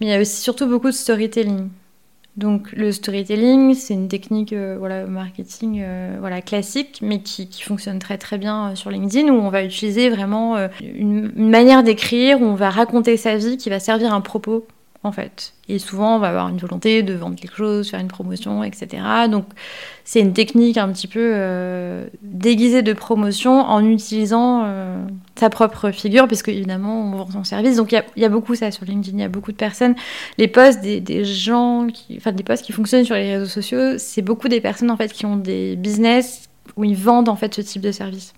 [0.00, 1.68] mais il y a aussi surtout beaucoup de storytelling.
[2.36, 7.98] Donc le storytelling, c'est une technique euh, voilà, marketing euh, voilà, classique, mais qui, fonctionne
[7.98, 12.40] très très bien euh, sur LinkedIn, où on va utiliser vraiment une, une, manière d'écrire,
[12.40, 14.66] où on va raconter sa vie qui va servir un propos
[15.02, 15.54] en fait.
[15.68, 19.02] Et souvent, on va avoir une volonté de vendre quelque chose, faire une promotion, etc.
[19.30, 19.46] Donc,
[20.04, 25.02] c'est une technique un petit peu euh, déguisée de promotion en utilisant euh,
[25.36, 27.76] sa propre figure, parce qu'évidemment, on vend son service.
[27.76, 29.16] Donc, il y, a beaucoup ça sur LinkedIn.
[29.16, 29.94] Il y a beaucoup de personnes.
[30.36, 34.22] Les posts des, gens, qui, enfin, des posts qui fonctionnent sur les réseaux sociaux, c'est
[34.22, 37.62] beaucoup des personnes en fait qui ont des business où ils vendent en fait ce
[37.62, 38.34] type de service.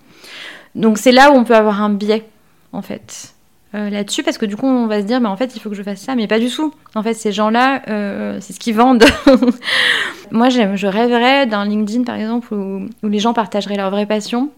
[0.77, 2.25] Donc, c'est là où on peut avoir un biais
[2.73, 3.35] en fait.
[3.75, 5.71] Euh, là-dessus parce que du coup on va se dire mais en fait il faut
[5.71, 6.75] que je fasse ça mais pas du tout.
[6.95, 9.05] En fait ces gens-là euh, c'est ce qu'ils vendent.
[10.31, 14.51] Moi je rêverais d'un LinkedIn par exemple où, les gens partageraient leur vraie passion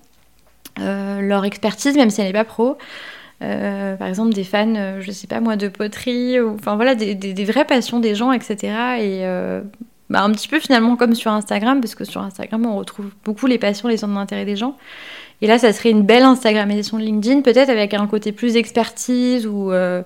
[0.81, 2.77] euh, leur expertise même si elle n'est pas pro.
[3.38, 7.66] Par exemple des fans je sais pas moi de poterie enfin voilà des, des, vraies
[7.66, 9.22] passions des gens etc et
[10.09, 13.46] bah, un petit peu finalement comme sur Instagram parce que sur Instagram on retrouve beaucoup
[13.46, 14.79] les passions les centres d'intérêt des gens
[15.42, 19.47] Et là, ça serait une belle Instagramisation de LinkedIn, peut-être avec un côté plus expertise
[19.47, 20.03] ou, euh,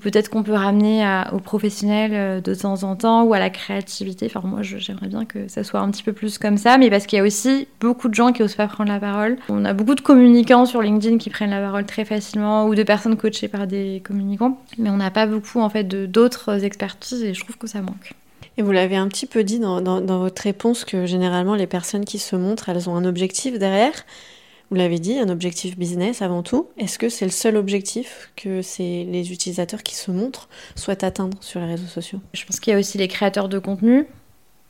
[0.00, 4.26] peut-être qu'on peut ramener aux professionnels euh, de temps en temps ou à la créativité.
[4.26, 7.06] Enfin, moi, j'aimerais bien que ça soit un petit peu plus comme ça, mais parce
[7.06, 9.36] qu'il y a aussi beaucoup de gens qui osent pas prendre la parole.
[9.48, 12.82] On a beaucoup de communicants sur LinkedIn qui prennent la parole très facilement ou de
[12.82, 17.34] personnes coachées par des communicants, mais on n'a pas beaucoup en fait d'autres expertises et
[17.34, 18.14] je trouve que ça manque.
[18.58, 22.04] Et vous l'avez un petit peu dit dans, dans, votre réponse que généralement les personnes
[22.04, 23.92] qui se montrent, elles ont un objectif derrière.
[24.70, 26.68] Vous l'avez dit, un objectif business avant tout.
[26.76, 31.60] Est-ce que c'est le seul objectif que les utilisateurs qui se montrent souhaitent atteindre sur
[31.60, 32.20] les réseaux sociaux?
[32.34, 34.06] Je pense qu'il y a aussi les créateurs de contenu.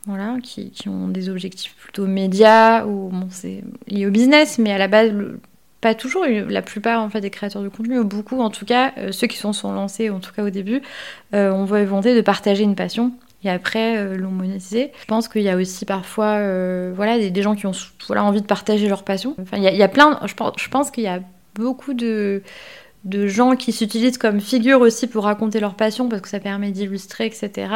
[0.07, 3.29] Voilà, qui, ont des objectifs plutôt médias ou bon,
[3.89, 5.13] lié au business, mais à la base,
[5.81, 8.93] pas toujours, la plupart en fait des créateurs de contenu, ou beaucoup en tout cas,
[8.97, 10.81] euh, ceux qui sont, sont lancés, en tout cas au début,
[11.35, 13.13] euh, ont volonté de partager une passion
[13.49, 14.93] après euh, l'ont monétisé.
[15.01, 17.73] Je pense qu'il y a aussi parfois euh, voilà, des, gens qui ont
[18.07, 19.35] voilà, envie de partager leur passion.
[19.41, 21.21] Enfin, il y a, plein, je pense, qu'il y a
[21.55, 22.43] beaucoup de,
[23.05, 26.71] de gens qui s'utilisent comme figure aussi pour raconter leur passion parce que ça permet
[26.71, 27.69] d'illustrer, etc.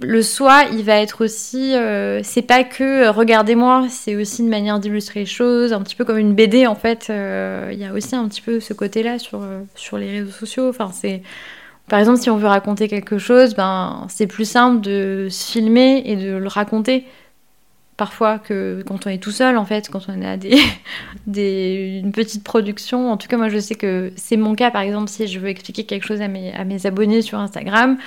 [0.00, 4.48] Le soi, il va être aussi, euh, c'est pas que euh, regardez-moi, c'est aussi une
[4.48, 7.06] manière d'illustrer les choses, un petit peu comme une BD en fait.
[7.08, 9.42] Il y a aussi un petit peu ce côté-là sur,
[9.74, 10.68] sur les réseaux sociaux.
[10.68, 11.22] Enfin, c'est
[11.88, 16.02] par exemple, si on veut raconter quelque chose, ben, c'est plus simple de se filmer
[16.04, 17.06] et de le raconter
[17.96, 20.58] parfois que quand on est tout seul en fait, quand on a des,
[21.26, 23.10] des, une petite production.
[23.10, 25.48] En tout cas, moi je sais que c'est mon cas par exemple si je veux
[25.48, 27.98] expliquer quelque chose à mes, abonnés sur Instagram.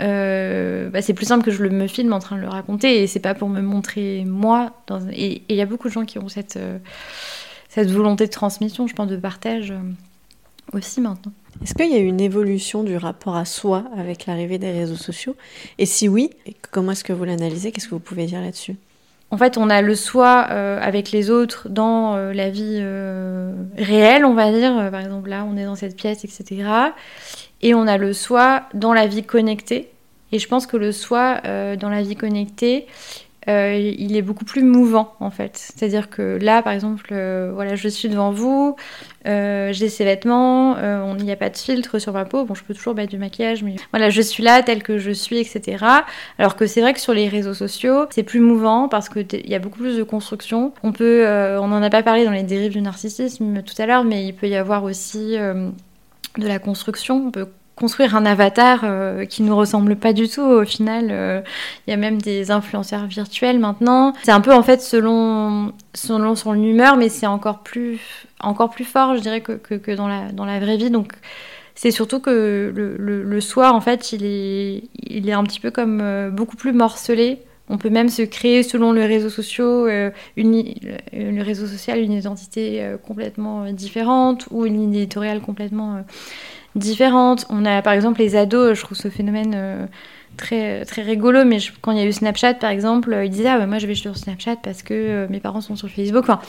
[0.00, 3.02] Euh, bah, c'est plus simple que je le me filme en train de le raconter
[3.02, 4.72] et c'est pas pour me montrer moi.
[5.12, 6.78] Et il y a beaucoup de gens qui ont cette, euh,
[7.68, 9.72] cette volonté de transmission, je pense, de partage
[10.72, 11.32] aussi maintenant.
[11.62, 14.96] Est-ce qu'il y a eu une évolution du rapport à soi avec l'arrivée des réseaux
[14.96, 15.36] sociaux?
[15.78, 16.30] Et si oui,
[16.70, 17.72] comment est-ce que vous l'analysez?
[17.72, 18.76] Qu'est-ce que vous pouvez dire là-dessus?
[19.30, 23.52] En fait, on a le soi euh, avec les autres dans euh, la vie euh,
[23.76, 24.90] réelle, on va dire.
[24.90, 26.68] Par exemple, là, on est dans cette pièce, etc.
[27.62, 29.90] Et on a le soi dans la vie connectée.
[30.30, 31.40] Et je pense que le soi
[31.76, 32.86] dans la vie connectée,
[33.48, 35.56] euh, il est beaucoup plus mouvant en fait.
[35.56, 38.76] C'est-à-dire que là, par exemple, euh, voilà, je suis devant vous,
[39.26, 40.76] euh, j'ai ces vêtements,
[41.18, 42.44] il n'y a pas de filtre sur ma peau.
[42.44, 45.12] Bon, je peux toujours mettre du maquillage, mais voilà, je suis là telle que je
[45.12, 45.84] suis, etc.
[46.38, 49.48] Alors que c'est vrai que sur les réseaux sociaux, c'est plus mouvant parce que il
[49.48, 50.72] y a beaucoup plus de construction.
[50.82, 54.04] On peut, on n'en a pas parlé dans les dérives du narcissisme tout à l'heure,
[54.04, 57.30] mais il peut y avoir aussi de la construction.
[57.76, 61.04] Construire un avatar euh, qui nous ressemble pas du tout au final.
[61.04, 61.40] Il euh,
[61.86, 64.14] y a même des influenceurs virtuels maintenant.
[64.24, 68.00] C'est un peu en fait selon, selon son humeur, mais c'est encore plus,
[68.40, 70.90] encore plus fort, je dirais, que, que, dans, la, dans la vraie vie.
[70.90, 71.12] Donc
[71.74, 75.70] c'est surtout que le, le, soir, en fait, il est, il est un petit peu
[75.70, 77.42] comme euh, beaucoup plus morcelé.
[77.68, 80.72] On peut même se créer selon les réseaux sociaux, euh, une,
[81.12, 86.04] le réseau social, une identité complètement différente ou une éditoriale complètement
[86.76, 87.46] différentes.
[87.48, 89.86] On a par exemple les ados, je trouve ce phénomène euh,
[90.36, 93.48] très, très rigolo, mais quand il y a eu Snapchat par exemple, euh, ils disaient
[93.48, 96.24] Ah, bah, moi je vais sur Snapchat parce que euh, mes parents sont sur Facebook.
[96.24, 96.40] Enfin,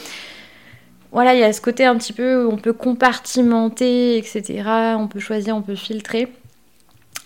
[1.11, 4.63] voilà, il y a ce côté un petit peu où on peut compartimenter, etc.
[4.97, 6.27] On peut choisir, on peut filtrer.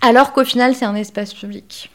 [0.02, 1.92] Alors qu'au final, c'est un espace public.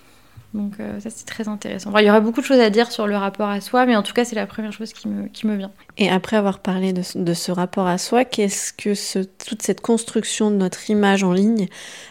[0.52, 1.90] Donc ça c'est très intéressant.
[1.90, 3.94] Enfin, il y aurait beaucoup de choses à dire sur le rapport à soi, mais
[3.94, 5.70] en tout cas c'est la première chose qui me, qui me vient.
[5.98, 9.80] Et après avoir parlé de, de ce rapport à soi, qu'est-ce que ce, toute cette
[9.80, 11.68] construction de notre image en ligne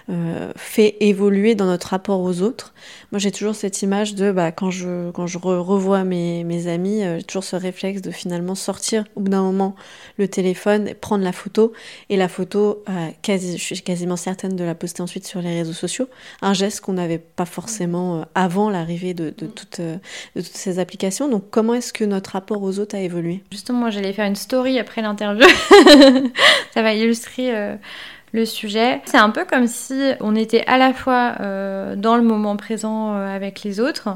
[0.10, 2.74] euh, fait évoluer dans notre rapport aux autres?
[3.12, 6.66] Moi j'ai toujours cette image de bah, quand je, quand je re revois mes, mes
[6.66, 9.76] amis, euh, j'ai toujours ce réflexe de finalement sortir au bout d'un moment
[10.18, 11.72] le téléphone, prendre la photo,
[12.10, 15.60] et la photo, euh, quasi, je suis quasiment certaine de la poster ensuite sur les
[15.60, 16.08] réseaux sociaux.
[16.42, 20.00] Un geste qu'on n'avait pas forcément avant l'arrivée de, de, toute, de,
[20.36, 21.30] toutes ces applications.
[21.30, 23.44] Donc comment est-ce que notre rapport aux autres a évolué?
[23.52, 25.46] Justement, moi j'allais faire une story après l'interview.
[26.74, 27.76] Ça va illustrer euh,
[28.34, 29.02] le sujet.
[29.06, 33.16] C'est un peu comme si on était à la fois euh, dans le moment présent
[33.16, 34.10] euh, avec les autres,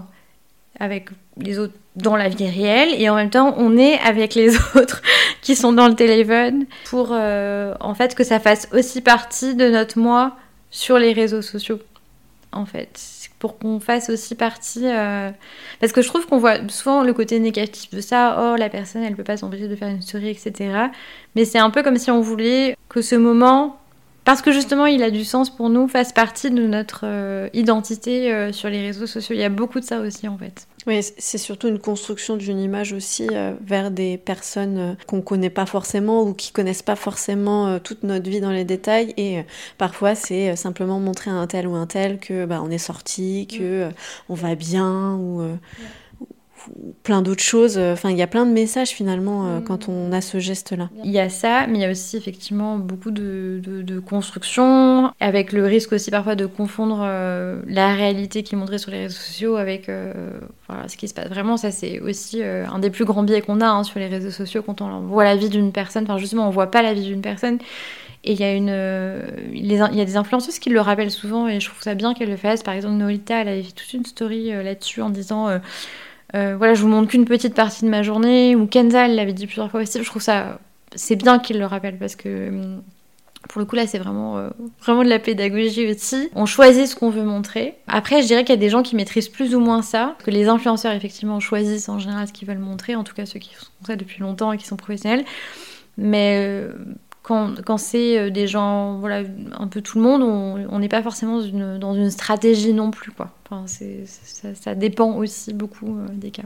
[0.79, 4.55] avec les autres dans la vie réelle, et en même temps on est avec les
[4.75, 5.01] autres
[5.41, 9.99] qui sont dans le téléphone pour en fait que ça fasse aussi partie de notre
[9.99, 10.37] moi
[10.71, 11.79] sur les réseaux sociaux.
[12.51, 14.85] En fait, pour qu'on fasse aussi partie.
[14.85, 15.31] Euh...
[15.79, 18.37] Parce que je trouve qu'on voit souvent le côté négatif de ça.
[18.39, 20.87] Oh, la personne, elle peut pas s'empêcher de faire une story, etc.
[21.35, 23.78] Mais c'est un peu comme si on voulait que ce moment,
[24.29, 28.31] parce que justement il a du sens pour nous, fasse partie de notre euh, identité
[28.31, 29.33] euh, sur les réseaux sociaux.
[29.33, 30.67] Il y a beaucoup de ça aussi en fait.
[30.85, 35.65] Oui, c'est surtout une construction d'une image aussi euh, vers des personnes qu'on connaît pas
[35.65, 39.15] forcément ou qui connaissent pas forcément toute notre vie dans les détails.
[39.17, 39.43] Et
[39.79, 43.47] parfois, c'est simplement montrer à un tel ou un tel que bah, on est sorti,
[43.47, 43.89] que
[44.29, 45.41] on va bien ou
[47.03, 47.77] plein d'autres choses.
[47.77, 50.89] Enfin, il y a plein de messages finalement euh, quand on a ce geste-là.
[51.03, 55.51] Il y a ça, mais il y a aussi effectivement beaucoup de, de, construction, avec
[55.51, 59.17] le risque aussi parfois de confondre euh, la réalité qui est montrée sur les réseaux
[59.17, 60.13] sociaux avec euh,
[60.67, 61.57] voilà, ce qui se passe vraiment.
[61.57, 64.61] Ça, c'est aussi un des plus grands biais qu'on a hein, sur les réseaux sociaux
[64.61, 66.03] quand on voit la vie d'une personne.
[66.03, 67.59] Enfin, justement, on voit pas la vie d'une personne.
[68.25, 68.67] Et il y, a une,
[69.53, 72.29] il y a des influenceuses qui le rappellent souvent et je trouve ça bien qu'elles
[72.29, 72.63] le fassent.
[72.63, 75.47] Par exemple, Nolita, elle avait fait toute une story là-dessus en disant
[76.35, 78.55] euh, voilà, je vous montre qu'une petite partie de ma journée.
[78.55, 79.99] Ou Kenza, l'avait dit plusieurs fois aussi.
[80.01, 80.59] Je trouve ça,
[80.95, 82.81] c'est bien qu'il le rappelle parce que hum,
[83.47, 84.49] pour le coup là, c'est vraiment, euh,
[84.81, 86.29] vraiment de la pédagogie aussi.
[86.35, 87.75] On choisit ce qu'on veut montrer.
[87.87, 90.31] Après, je dirais qu'il y a des gens qui maîtrisent plus ou moins ça, que
[90.31, 93.53] les influenceurs effectivement choisissent en général ce qu'ils veulent montrer, en tout cas ceux qui
[93.53, 95.23] font ça depuis longtemps et qui sont professionnels.
[95.97, 96.73] Mais euh,
[97.29, 101.39] quand, c'est des gens, voilà, un peu tout le monde, on n'est pas forcément
[101.77, 103.31] dans une stratégie non plus, quoi.
[103.49, 106.43] Enfin, ça, ça, dépend aussi beaucoup euh, des cas.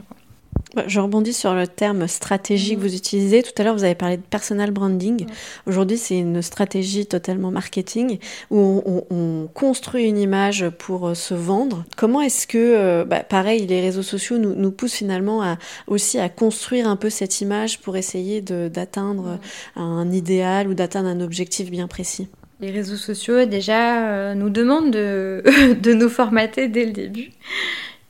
[0.86, 2.86] Je rebondis sur le terme stratégie que mhm.
[2.86, 3.42] vous utilisez.
[3.42, 5.26] Tout à l'heure, vous avez parlé de personal branding.
[5.66, 8.18] Aujourd'hui, c'est une stratégie totalement marketing
[8.50, 11.84] où on, construit une image pour euh, se vendre.
[11.96, 16.18] Comment est-ce que, euh, bah, pareil, les réseaux sociaux nous, nous, poussent finalement à, aussi
[16.18, 19.38] à construire un peu cette image pour essayer d'atteindre
[19.76, 22.28] un idéal ou d'atteindre un objectif bien précis?
[22.60, 25.42] Les réseaux sociaux, déjà, euh, nous demandent de,
[25.82, 27.30] de, nous formater dès le début.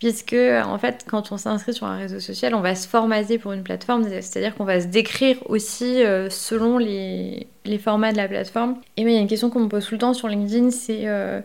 [0.04, 3.52] Puisque, en fait, quand on s'inscrit sur un réseau social, on va se formater pour
[3.52, 8.28] une plateforme, c'est-à-dire qu'on va se décrire aussi euh, selon les, les, formats de la
[8.28, 8.76] plateforme.
[8.98, 10.72] Et moi, il y a une question qu'on me pose tout le temps sur LinkedIn,
[10.72, 11.40] c'est euh,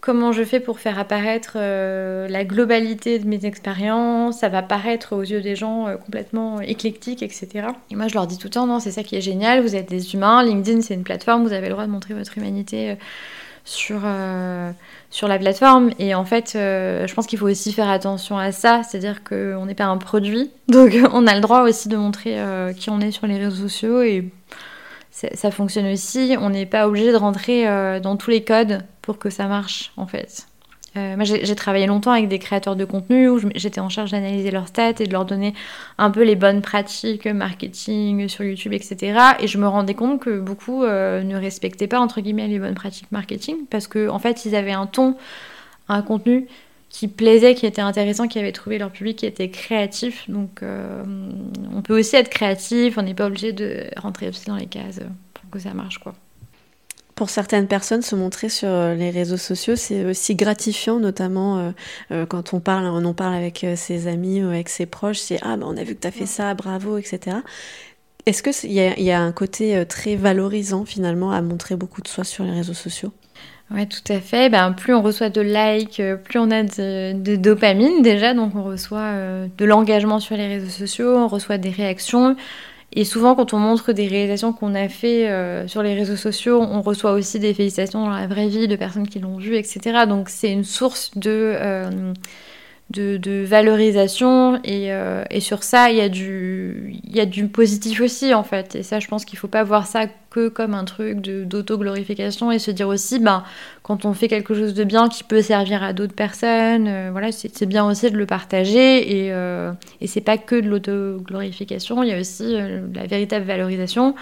[0.00, 5.16] comment je fais pour faire apparaître euh, la globalité de mes expériences, ça va paraître
[5.16, 7.66] aux yeux des gens complètement éclectique, etc.
[7.90, 9.74] Et moi je leur dis tout le temps, non, c'est ça qui est génial, vous
[9.74, 12.96] êtes des humains, LinkedIn c'est une plateforme, vous avez le droit de montrer votre humanité
[13.64, 14.02] sur,
[15.10, 15.90] sur la plateforme.
[15.98, 19.74] Et en fait, je pense qu'il faut aussi faire attention à ça, c'est-à-dire qu'on n'est
[19.74, 22.38] pas un produit, donc on a le droit aussi de montrer
[22.76, 24.30] qui on est sur les réseaux sociaux et
[25.10, 26.36] ça fonctionne aussi.
[26.40, 27.64] On n'est pas obligé de rentrer
[28.00, 30.46] dans tous les codes pour que ça marche en fait.
[30.96, 34.50] Euh, moi, j'ai travaillé longtemps avec des créateurs de contenu où j'étais en charge d'analyser
[34.50, 35.54] leurs stats et de leur donner
[35.98, 39.18] un peu les bonnes pratiques marketing sur YouTube, etc.
[39.40, 42.74] Et je me rendais compte que beaucoup euh, ne respectaient pas, entre guillemets, les bonnes
[42.74, 45.16] pratiques marketing parce qu'en en fait, ils avaient un ton,
[45.88, 46.46] un contenu
[46.90, 50.30] qui plaisait, qui était intéressant, qui avait trouvé leur public, qui était créatif.
[50.30, 51.02] Donc, euh,
[51.74, 55.00] on peut aussi être créatif, on n'est pas obligé de rentrer aussi dans les cases
[55.32, 56.14] pour que ça marche, quoi.
[57.24, 61.70] Pour certaines personnes, se montrer sur euh, les réseaux sociaux, c'est aussi gratifiant, notamment euh,
[62.10, 65.38] euh, quand on parle, on en parle avec ses amis ou avec ses proches, c'est
[65.40, 67.38] ah ben on a vu que tu as fait ça, bravo, etc.
[68.26, 72.24] Est-ce qu'il y, y, a un côté très valorisant finalement à montrer beaucoup de soi
[72.24, 73.14] sur les réseaux sociaux?
[73.70, 74.50] Oui, tout à fait.
[74.50, 78.64] Ben, plus on reçoit de likes, plus on a de, de dopamine déjà, donc on
[78.64, 79.14] reçoit
[79.56, 82.36] de l'engagement sur les réseaux sociaux, on reçoit des réactions.
[82.96, 86.60] Et souvent, quand on montre des réalisations qu'on a fait euh, sur les réseaux sociaux,
[86.60, 90.06] on reçoit aussi des félicitations dans la vraie vie de personnes qui l'ont vu, etc.
[90.06, 92.12] Donc, c'est une source de, euh,
[92.90, 98.34] de, valorisation euh, et, sur ça il y a du y a du positif aussi
[98.34, 101.20] en fait et ça je pense qu'il faut pas voir ça que comme un truc
[101.20, 103.42] d'auto-glorification et se dire aussi ben
[103.82, 107.32] quand on fait quelque chose de bien qui peut servir à d'autres personnes euh, voilà
[107.32, 112.10] c'est bien aussi de le partager et, euh, et c'est pas que de l'auto-glorification il
[112.10, 112.54] y a aussi
[112.94, 114.14] la véritable valorisation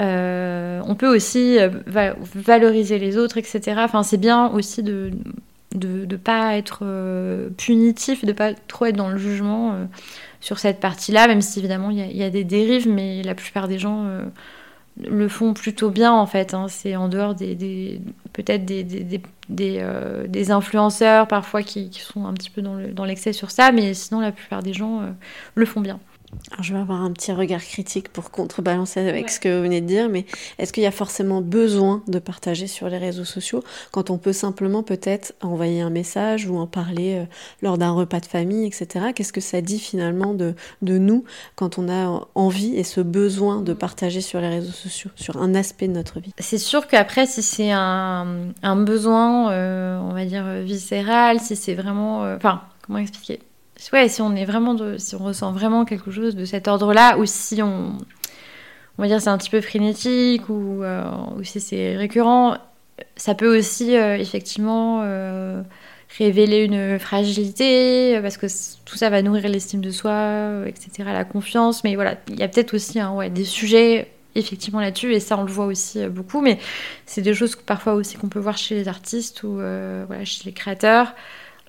[0.00, 1.58] on peut aussi
[1.88, 3.80] valoriser les autres, etc.
[3.80, 5.10] Enfin, c'est bien aussi de,
[5.74, 9.84] de ne pas être euh, punitif, de pas trop être dans le jugement euh,
[10.40, 13.78] sur cette partie-là, même si évidemment il y, a des dérives, mais la plupart des
[13.78, 14.24] gens euh,
[15.08, 16.54] le font plutôt bien en fait.
[16.54, 16.66] Hein.
[16.68, 18.00] C'est en dehors des,
[18.32, 18.82] peut-être des,
[19.48, 24.32] des, influenceurs parfois qui, sont un petit peu dans l'excès sur ça, mais sinon la
[24.32, 25.02] plupart des gens
[25.54, 26.00] le font bien.
[26.52, 29.80] Alors, je vais avoir un petit regard critique pour contrebalancer avec ce que vous venez
[29.80, 30.26] de dire, mais
[30.58, 33.62] est-ce qu'il y a forcément besoin de partager sur les réseaux sociaux
[33.92, 37.24] quand on peut simplement peut-être envoyer un message ou en parler euh,
[37.62, 39.06] lors d'un repas de famille, etc.
[39.14, 41.24] Qu'est-ce que ça dit finalement de, de, nous
[41.56, 45.54] quand on a envie et ce besoin de partager sur les réseaux sociaux, sur un
[45.54, 46.32] aspect de notre vie?
[46.38, 51.74] C'est sûr qu'après, si c'est un, un, besoin, euh, on va dire, viscéral, si c'est
[51.74, 52.24] vraiment...
[52.24, 53.40] Euh, enfin, comment expliquer?
[53.92, 57.26] Ouais, si on est vraiment si on ressent vraiment quelque chose de cet ordre-là, ou
[57.26, 57.96] si on,
[58.98, 61.04] on va dire c'est un petit peu frénétique ou, euh,
[61.36, 62.58] ou si c'est récurrent,
[63.16, 65.62] ça peut aussi euh, effectivement euh,
[66.18, 68.46] révéler une fragilité parce que
[68.84, 71.84] tout ça va nourrir l'estime de soi, etc., la confiance.
[71.84, 75.44] Mais voilà, il y a peut-être aussi ouais, des sujets effectivement là-dessus et ça on
[75.44, 76.40] le voit aussi beaucoup.
[76.40, 76.58] Mais
[77.06, 80.42] c'est des choses que, parfois aussi qu'on peut voir chez les artistes ou voilà, chez
[80.44, 81.14] les créateurs.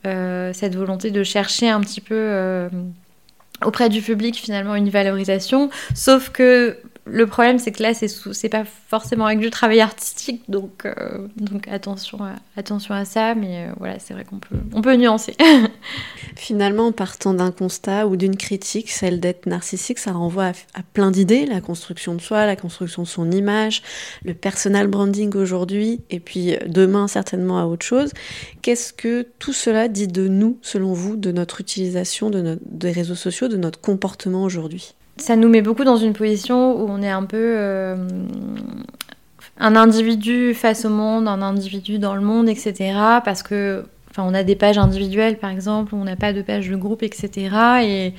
[0.06, 2.70] Euh, cette volonté de chercher un petit peu euh,
[3.66, 6.78] auprès du public finalement une valorisation, sauf que
[7.12, 11.28] le problème, c'est que là, c'est pas forcément avec du travail artistique, donc, euh,
[11.70, 15.36] attention, à, ça, mais euh, voilà, c'est vrai qu'on peut, on peut nuancer.
[16.36, 21.12] Finalement, en partant d'un constat ou d'une critique, celle d'être narcissique, ça renvoie à, plein
[21.12, 23.82] d'idées, la construction de soi, la construction de son image,
[24.24, 28.12] le personal branding aujourd'hui, et puis euh, demain certainement à autre chose.
[28.62, 33.48] Qu'est-ce que tout cela dit de nous, selon vous, de notre utilisation des réseaux sociaux,
[33.48, 34.94] de notre comportement aujourd'hui?
[35.20, 37.96] Ça nous met beaucoup dans une position où on est un peu euh,
[39.60, 42.94] un individu face au monde, un individu dans le monde, etc.
[43.24, 46.70] Parce que, enfin, on a des pages individuelles, par exemple, on n'a pas de page
[46.70, 47.84] de groupe, etc.
[47.84, 48.14] Et,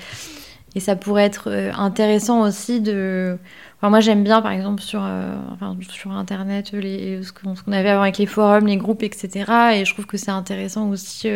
[0.78, 3.36] ça pourrait être euh, intéressant aussi de.
[3.78, 7.88] Enfin, moi, j'aime bien, par exemple, sur, euh, enfin, sur Internet, les, ce qu'on avait
[7.88, 9.50] avant avec les forums, les groupes, etc.
[9.74, 11.28] Et je trouve que c'est intéressant aussi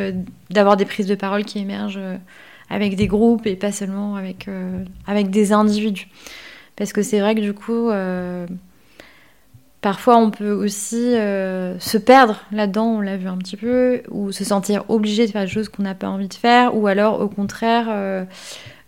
[0.51, 1.99] d'avoir des prises de parole qui émergent
[2.71, 6.09] avec des groupes et pas seulement avec, euh, avec des individus.
[6.77, 8.47] Parce que c'est vrai que du coup, euh,
[9.81, 14.33] parfois on peut aussi euh, se perdre là-dedans, on l'a vu un petit peu, ou
[14.33, 17.21] se sentir obligé de faire des choses qu'on n'a pas envie de faire, ou alors
[17.21, 18.27] au contraire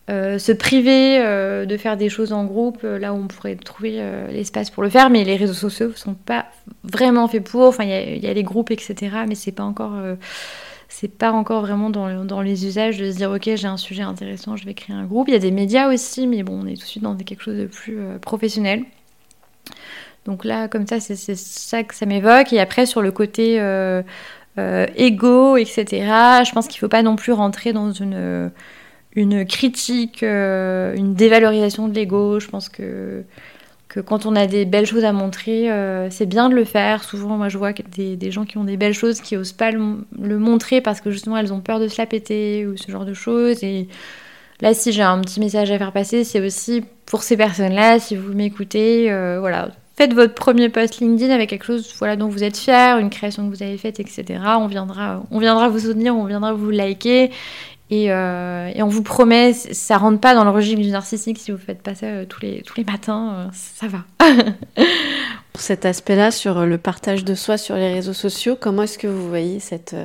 [0.08, 1.18] se priver
[1.66, 4.02] de faire des choses en groupe, là où on pourrait trouver
[4.32, 6.46] l'espace pour le faire, mais les réseaux sociaux ne sont pas
[6.82, 7.68] vraiment faits pour.
[7.68, 8.96] Enfin, il y, y, a les groupes, etc.,
[9.28, 9.94] mais c'est pas encore
[10.89, 14.03] c'est pas encore vraiment dans, dans, les usages de se dire ok j'ai un sujet
[14.03, 15.28] intéressant, je vais créer un groupe.
[15.28, 17.43] Il y a des médias aussi, mais bon on est tout de suite dans quelque
[17.43, 18.84] chose de plus euh, professionnel.
[20.24, 22.53] Donc là comme ça c'est ça que ça m'évoque.
[22.53, 24.03] Et après sur le côté euh,
[24.59, 25.87] euh égo etc.
[26.45, 28.51] Je pense qu'il faut pas non plus rentrer dans une
[29.16, 32.39] une critique, euh, une dévalorisation de l'ego.
[32.39, 33.24] Je pense que
[34.01, 37.05] quand on a des belles choses à montrer, euh, c'est bien de le faire.
[37.05, 40.38] Souvent, moi, je vois des, gens qui ont des belles choses qui osent pas le,
[40.38, 43.14] montrer parce que justement, elles ont peur de se la péter ou ce genre de
[43.14, 43.62] choses.
[43.62, 43.88] Et
[44.61, 48.16] là, si j'ai un petit message à faire passer, c'est aussi pour ces personnes-là, si
[48.16, 49.68] vous m'écoutez, euh, voilà.
[49.97, 53.49] Faites votre premier post LinkedIn avec quelque chose voilà, dont vous êtes fier, une création
[53.49, 54.24] que vous avez faite, etc.
[54.59, 57.30] On viendra, on viendra vous soutenir, on viendra vous liker.
[57.93, 61.59] Euh, et, on vous promet, ça rentre pas dans le régime du narcissique si vous
[61.59, 64.05] faites pas ça euh, tous, les, tous les matins, euh, ça va.
[65.53, 69.07] Pour cet aspect-là, sur le partage de soi sur les réseaux sociaux, comment est-ce que
[69.07, 69.97] vous voyez cette,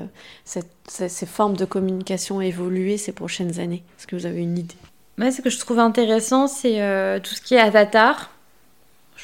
[0.46, 3.84] ces formes de communication évoluer ces prochaines années?
[3.98, 4.76] Est-ce que vous avez une idée?
[5.18, 6.80] Moi, ce que je trouve intéressant, c'est
[7.22, 8.31] tout ce qui est avatar.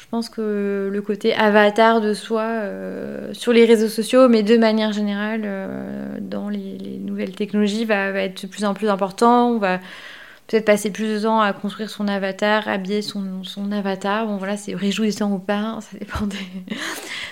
[0.08, 4.56] Je pense que le côté avatar de soi euh, sur les réseaux sociaux, mais de
[4.56, 9.50] manière générale euh, dans les, nouvelles technologies, va, être de plus en plus important.
[9.50, 9.80] On va
[10.46, 14.26] peut-être passer plus de temps à construire son avatar, habiller son, avatar.
[14.26, 16.36] Bon voilà, c'est réjouissant ou pas, ça dépend, des...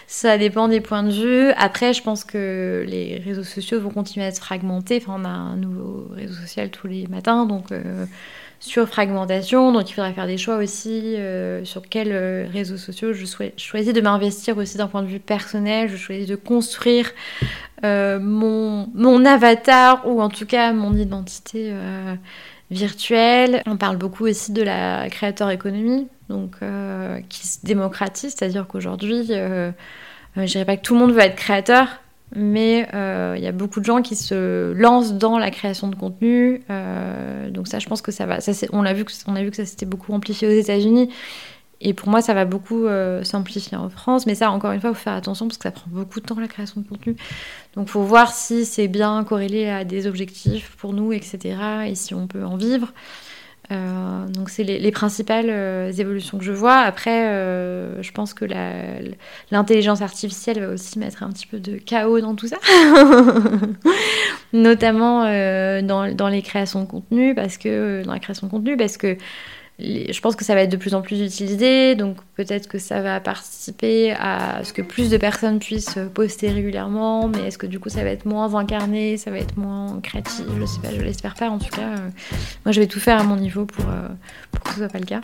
[0.07, 1.53] ça dépend des points de vue.
[1.57, 5.01] Après, je pense que les réseaux sociaux vont continuer à se fragmenter.
[5.03, 7.73] Enfin, on a un nouveau réseau social tous les matins, donc...
[7.73, 8.05] Euh,
[8.61, 13.13] sur fragmentation, donc il faudra faire des choix aussi euh, sur quels euh, réseaux sociaux
[13.13, 13.25] je
[13.57, 17.11] choisis de m'investir aussi d'un point de vue personnel, je choisis de construire
[17.85, 21.73] euh, mon, mon, avatar ou en tout cas mon identité
[22.71, 23.63] virtuelle.
[23.67, 26.57] On parle beaucoup aussi de la créateur économie, donc
[27.29, 29.73] qui se démocratise, c'est-à-dire qu'aujourd'hui, je
[30.45, 32.01] dirais pas que tout le monde veut être créateur,
[32.35, 35.95] mais euh, il y a beaucoup de gens qui se lancent dans la création de
[35.95, 36.63] contenu.
[36.71, 38.41] Euh, donc ça, je pense que ça va.
[38.41, 41.11] Ça, on a vu que on a vu que ça s'était beaucoup amplifié aux États-Unis.
[41.81, 44.27] Et pour moi, ça va beaucoup euh, s'amplifier en France.
[44.27, 46.27] Mais ça, encore une fois, il faut faire attention parce que ça prend beaucoup de
[46.27, 47.17] temps la création de contenu.
[47.75, 51.57] Donc, il faut voir si c'est bien corrélé à des objectifs pour nous, etc.
[51.87, 52.93] Et si on peut en vivre.
[53.73, 56.77] Euh, donc c'est les, principales euh, évolutions que je vois.
[56.77, 58.45] Après, euh, je pense que
[59.51, 62.59] l'intelligence artificielle va aussi mettre un petit peu de chaos dans tout ça,
[64.53, 65.25] notamment
[65.83, 69.17] dans, dans, les créations de contenu, parce que dans la création de contenu, parce que
[69.79, 73.03] je pense que ça va être de plus en plus utilisé, donc peut-être que ça
[73.03, 77.79] va participer à ce que plus de personnes puissent poster régulièrement, mais est-ce que du
[77.79, 81.03] coup ça va être moins incarné, ça va être moins créatif, je sais pas, je
[81.03, 81.89] l'espère pas en tout cas.
[81.89, 82.09] Euh,
[82.65, 84.09] moi je vais tout faire à mon niveau pour, euh,
[84.51, 85.21] pour que ce soit pas le cas.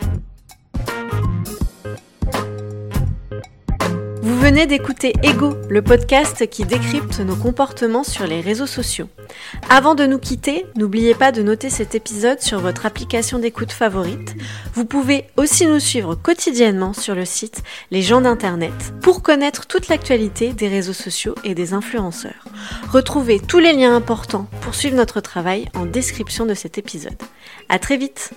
[4.42, 9.08] Venez d'écouter Ego, le podcast qui décrypte nos comportements sur les réseaux sociaux.
[9.70, 14.34] Avant de nous quitter, n'oubliez pas de noter cet épisode sur votre application d'écoute favorite.
[14.74, 17.62] Vous pouvez aussi nous suivre quotidiennement sur le site
[17.92, 22.48] Les gens d'Internet pour connaître toute l'actualité des réseaux sociaux et des influenceurs.
[22.90, 27.22] Retrouvez tous les liens importants pour suivre notre travail en description de cet épisode.
[27.68, 28.32] À très vite!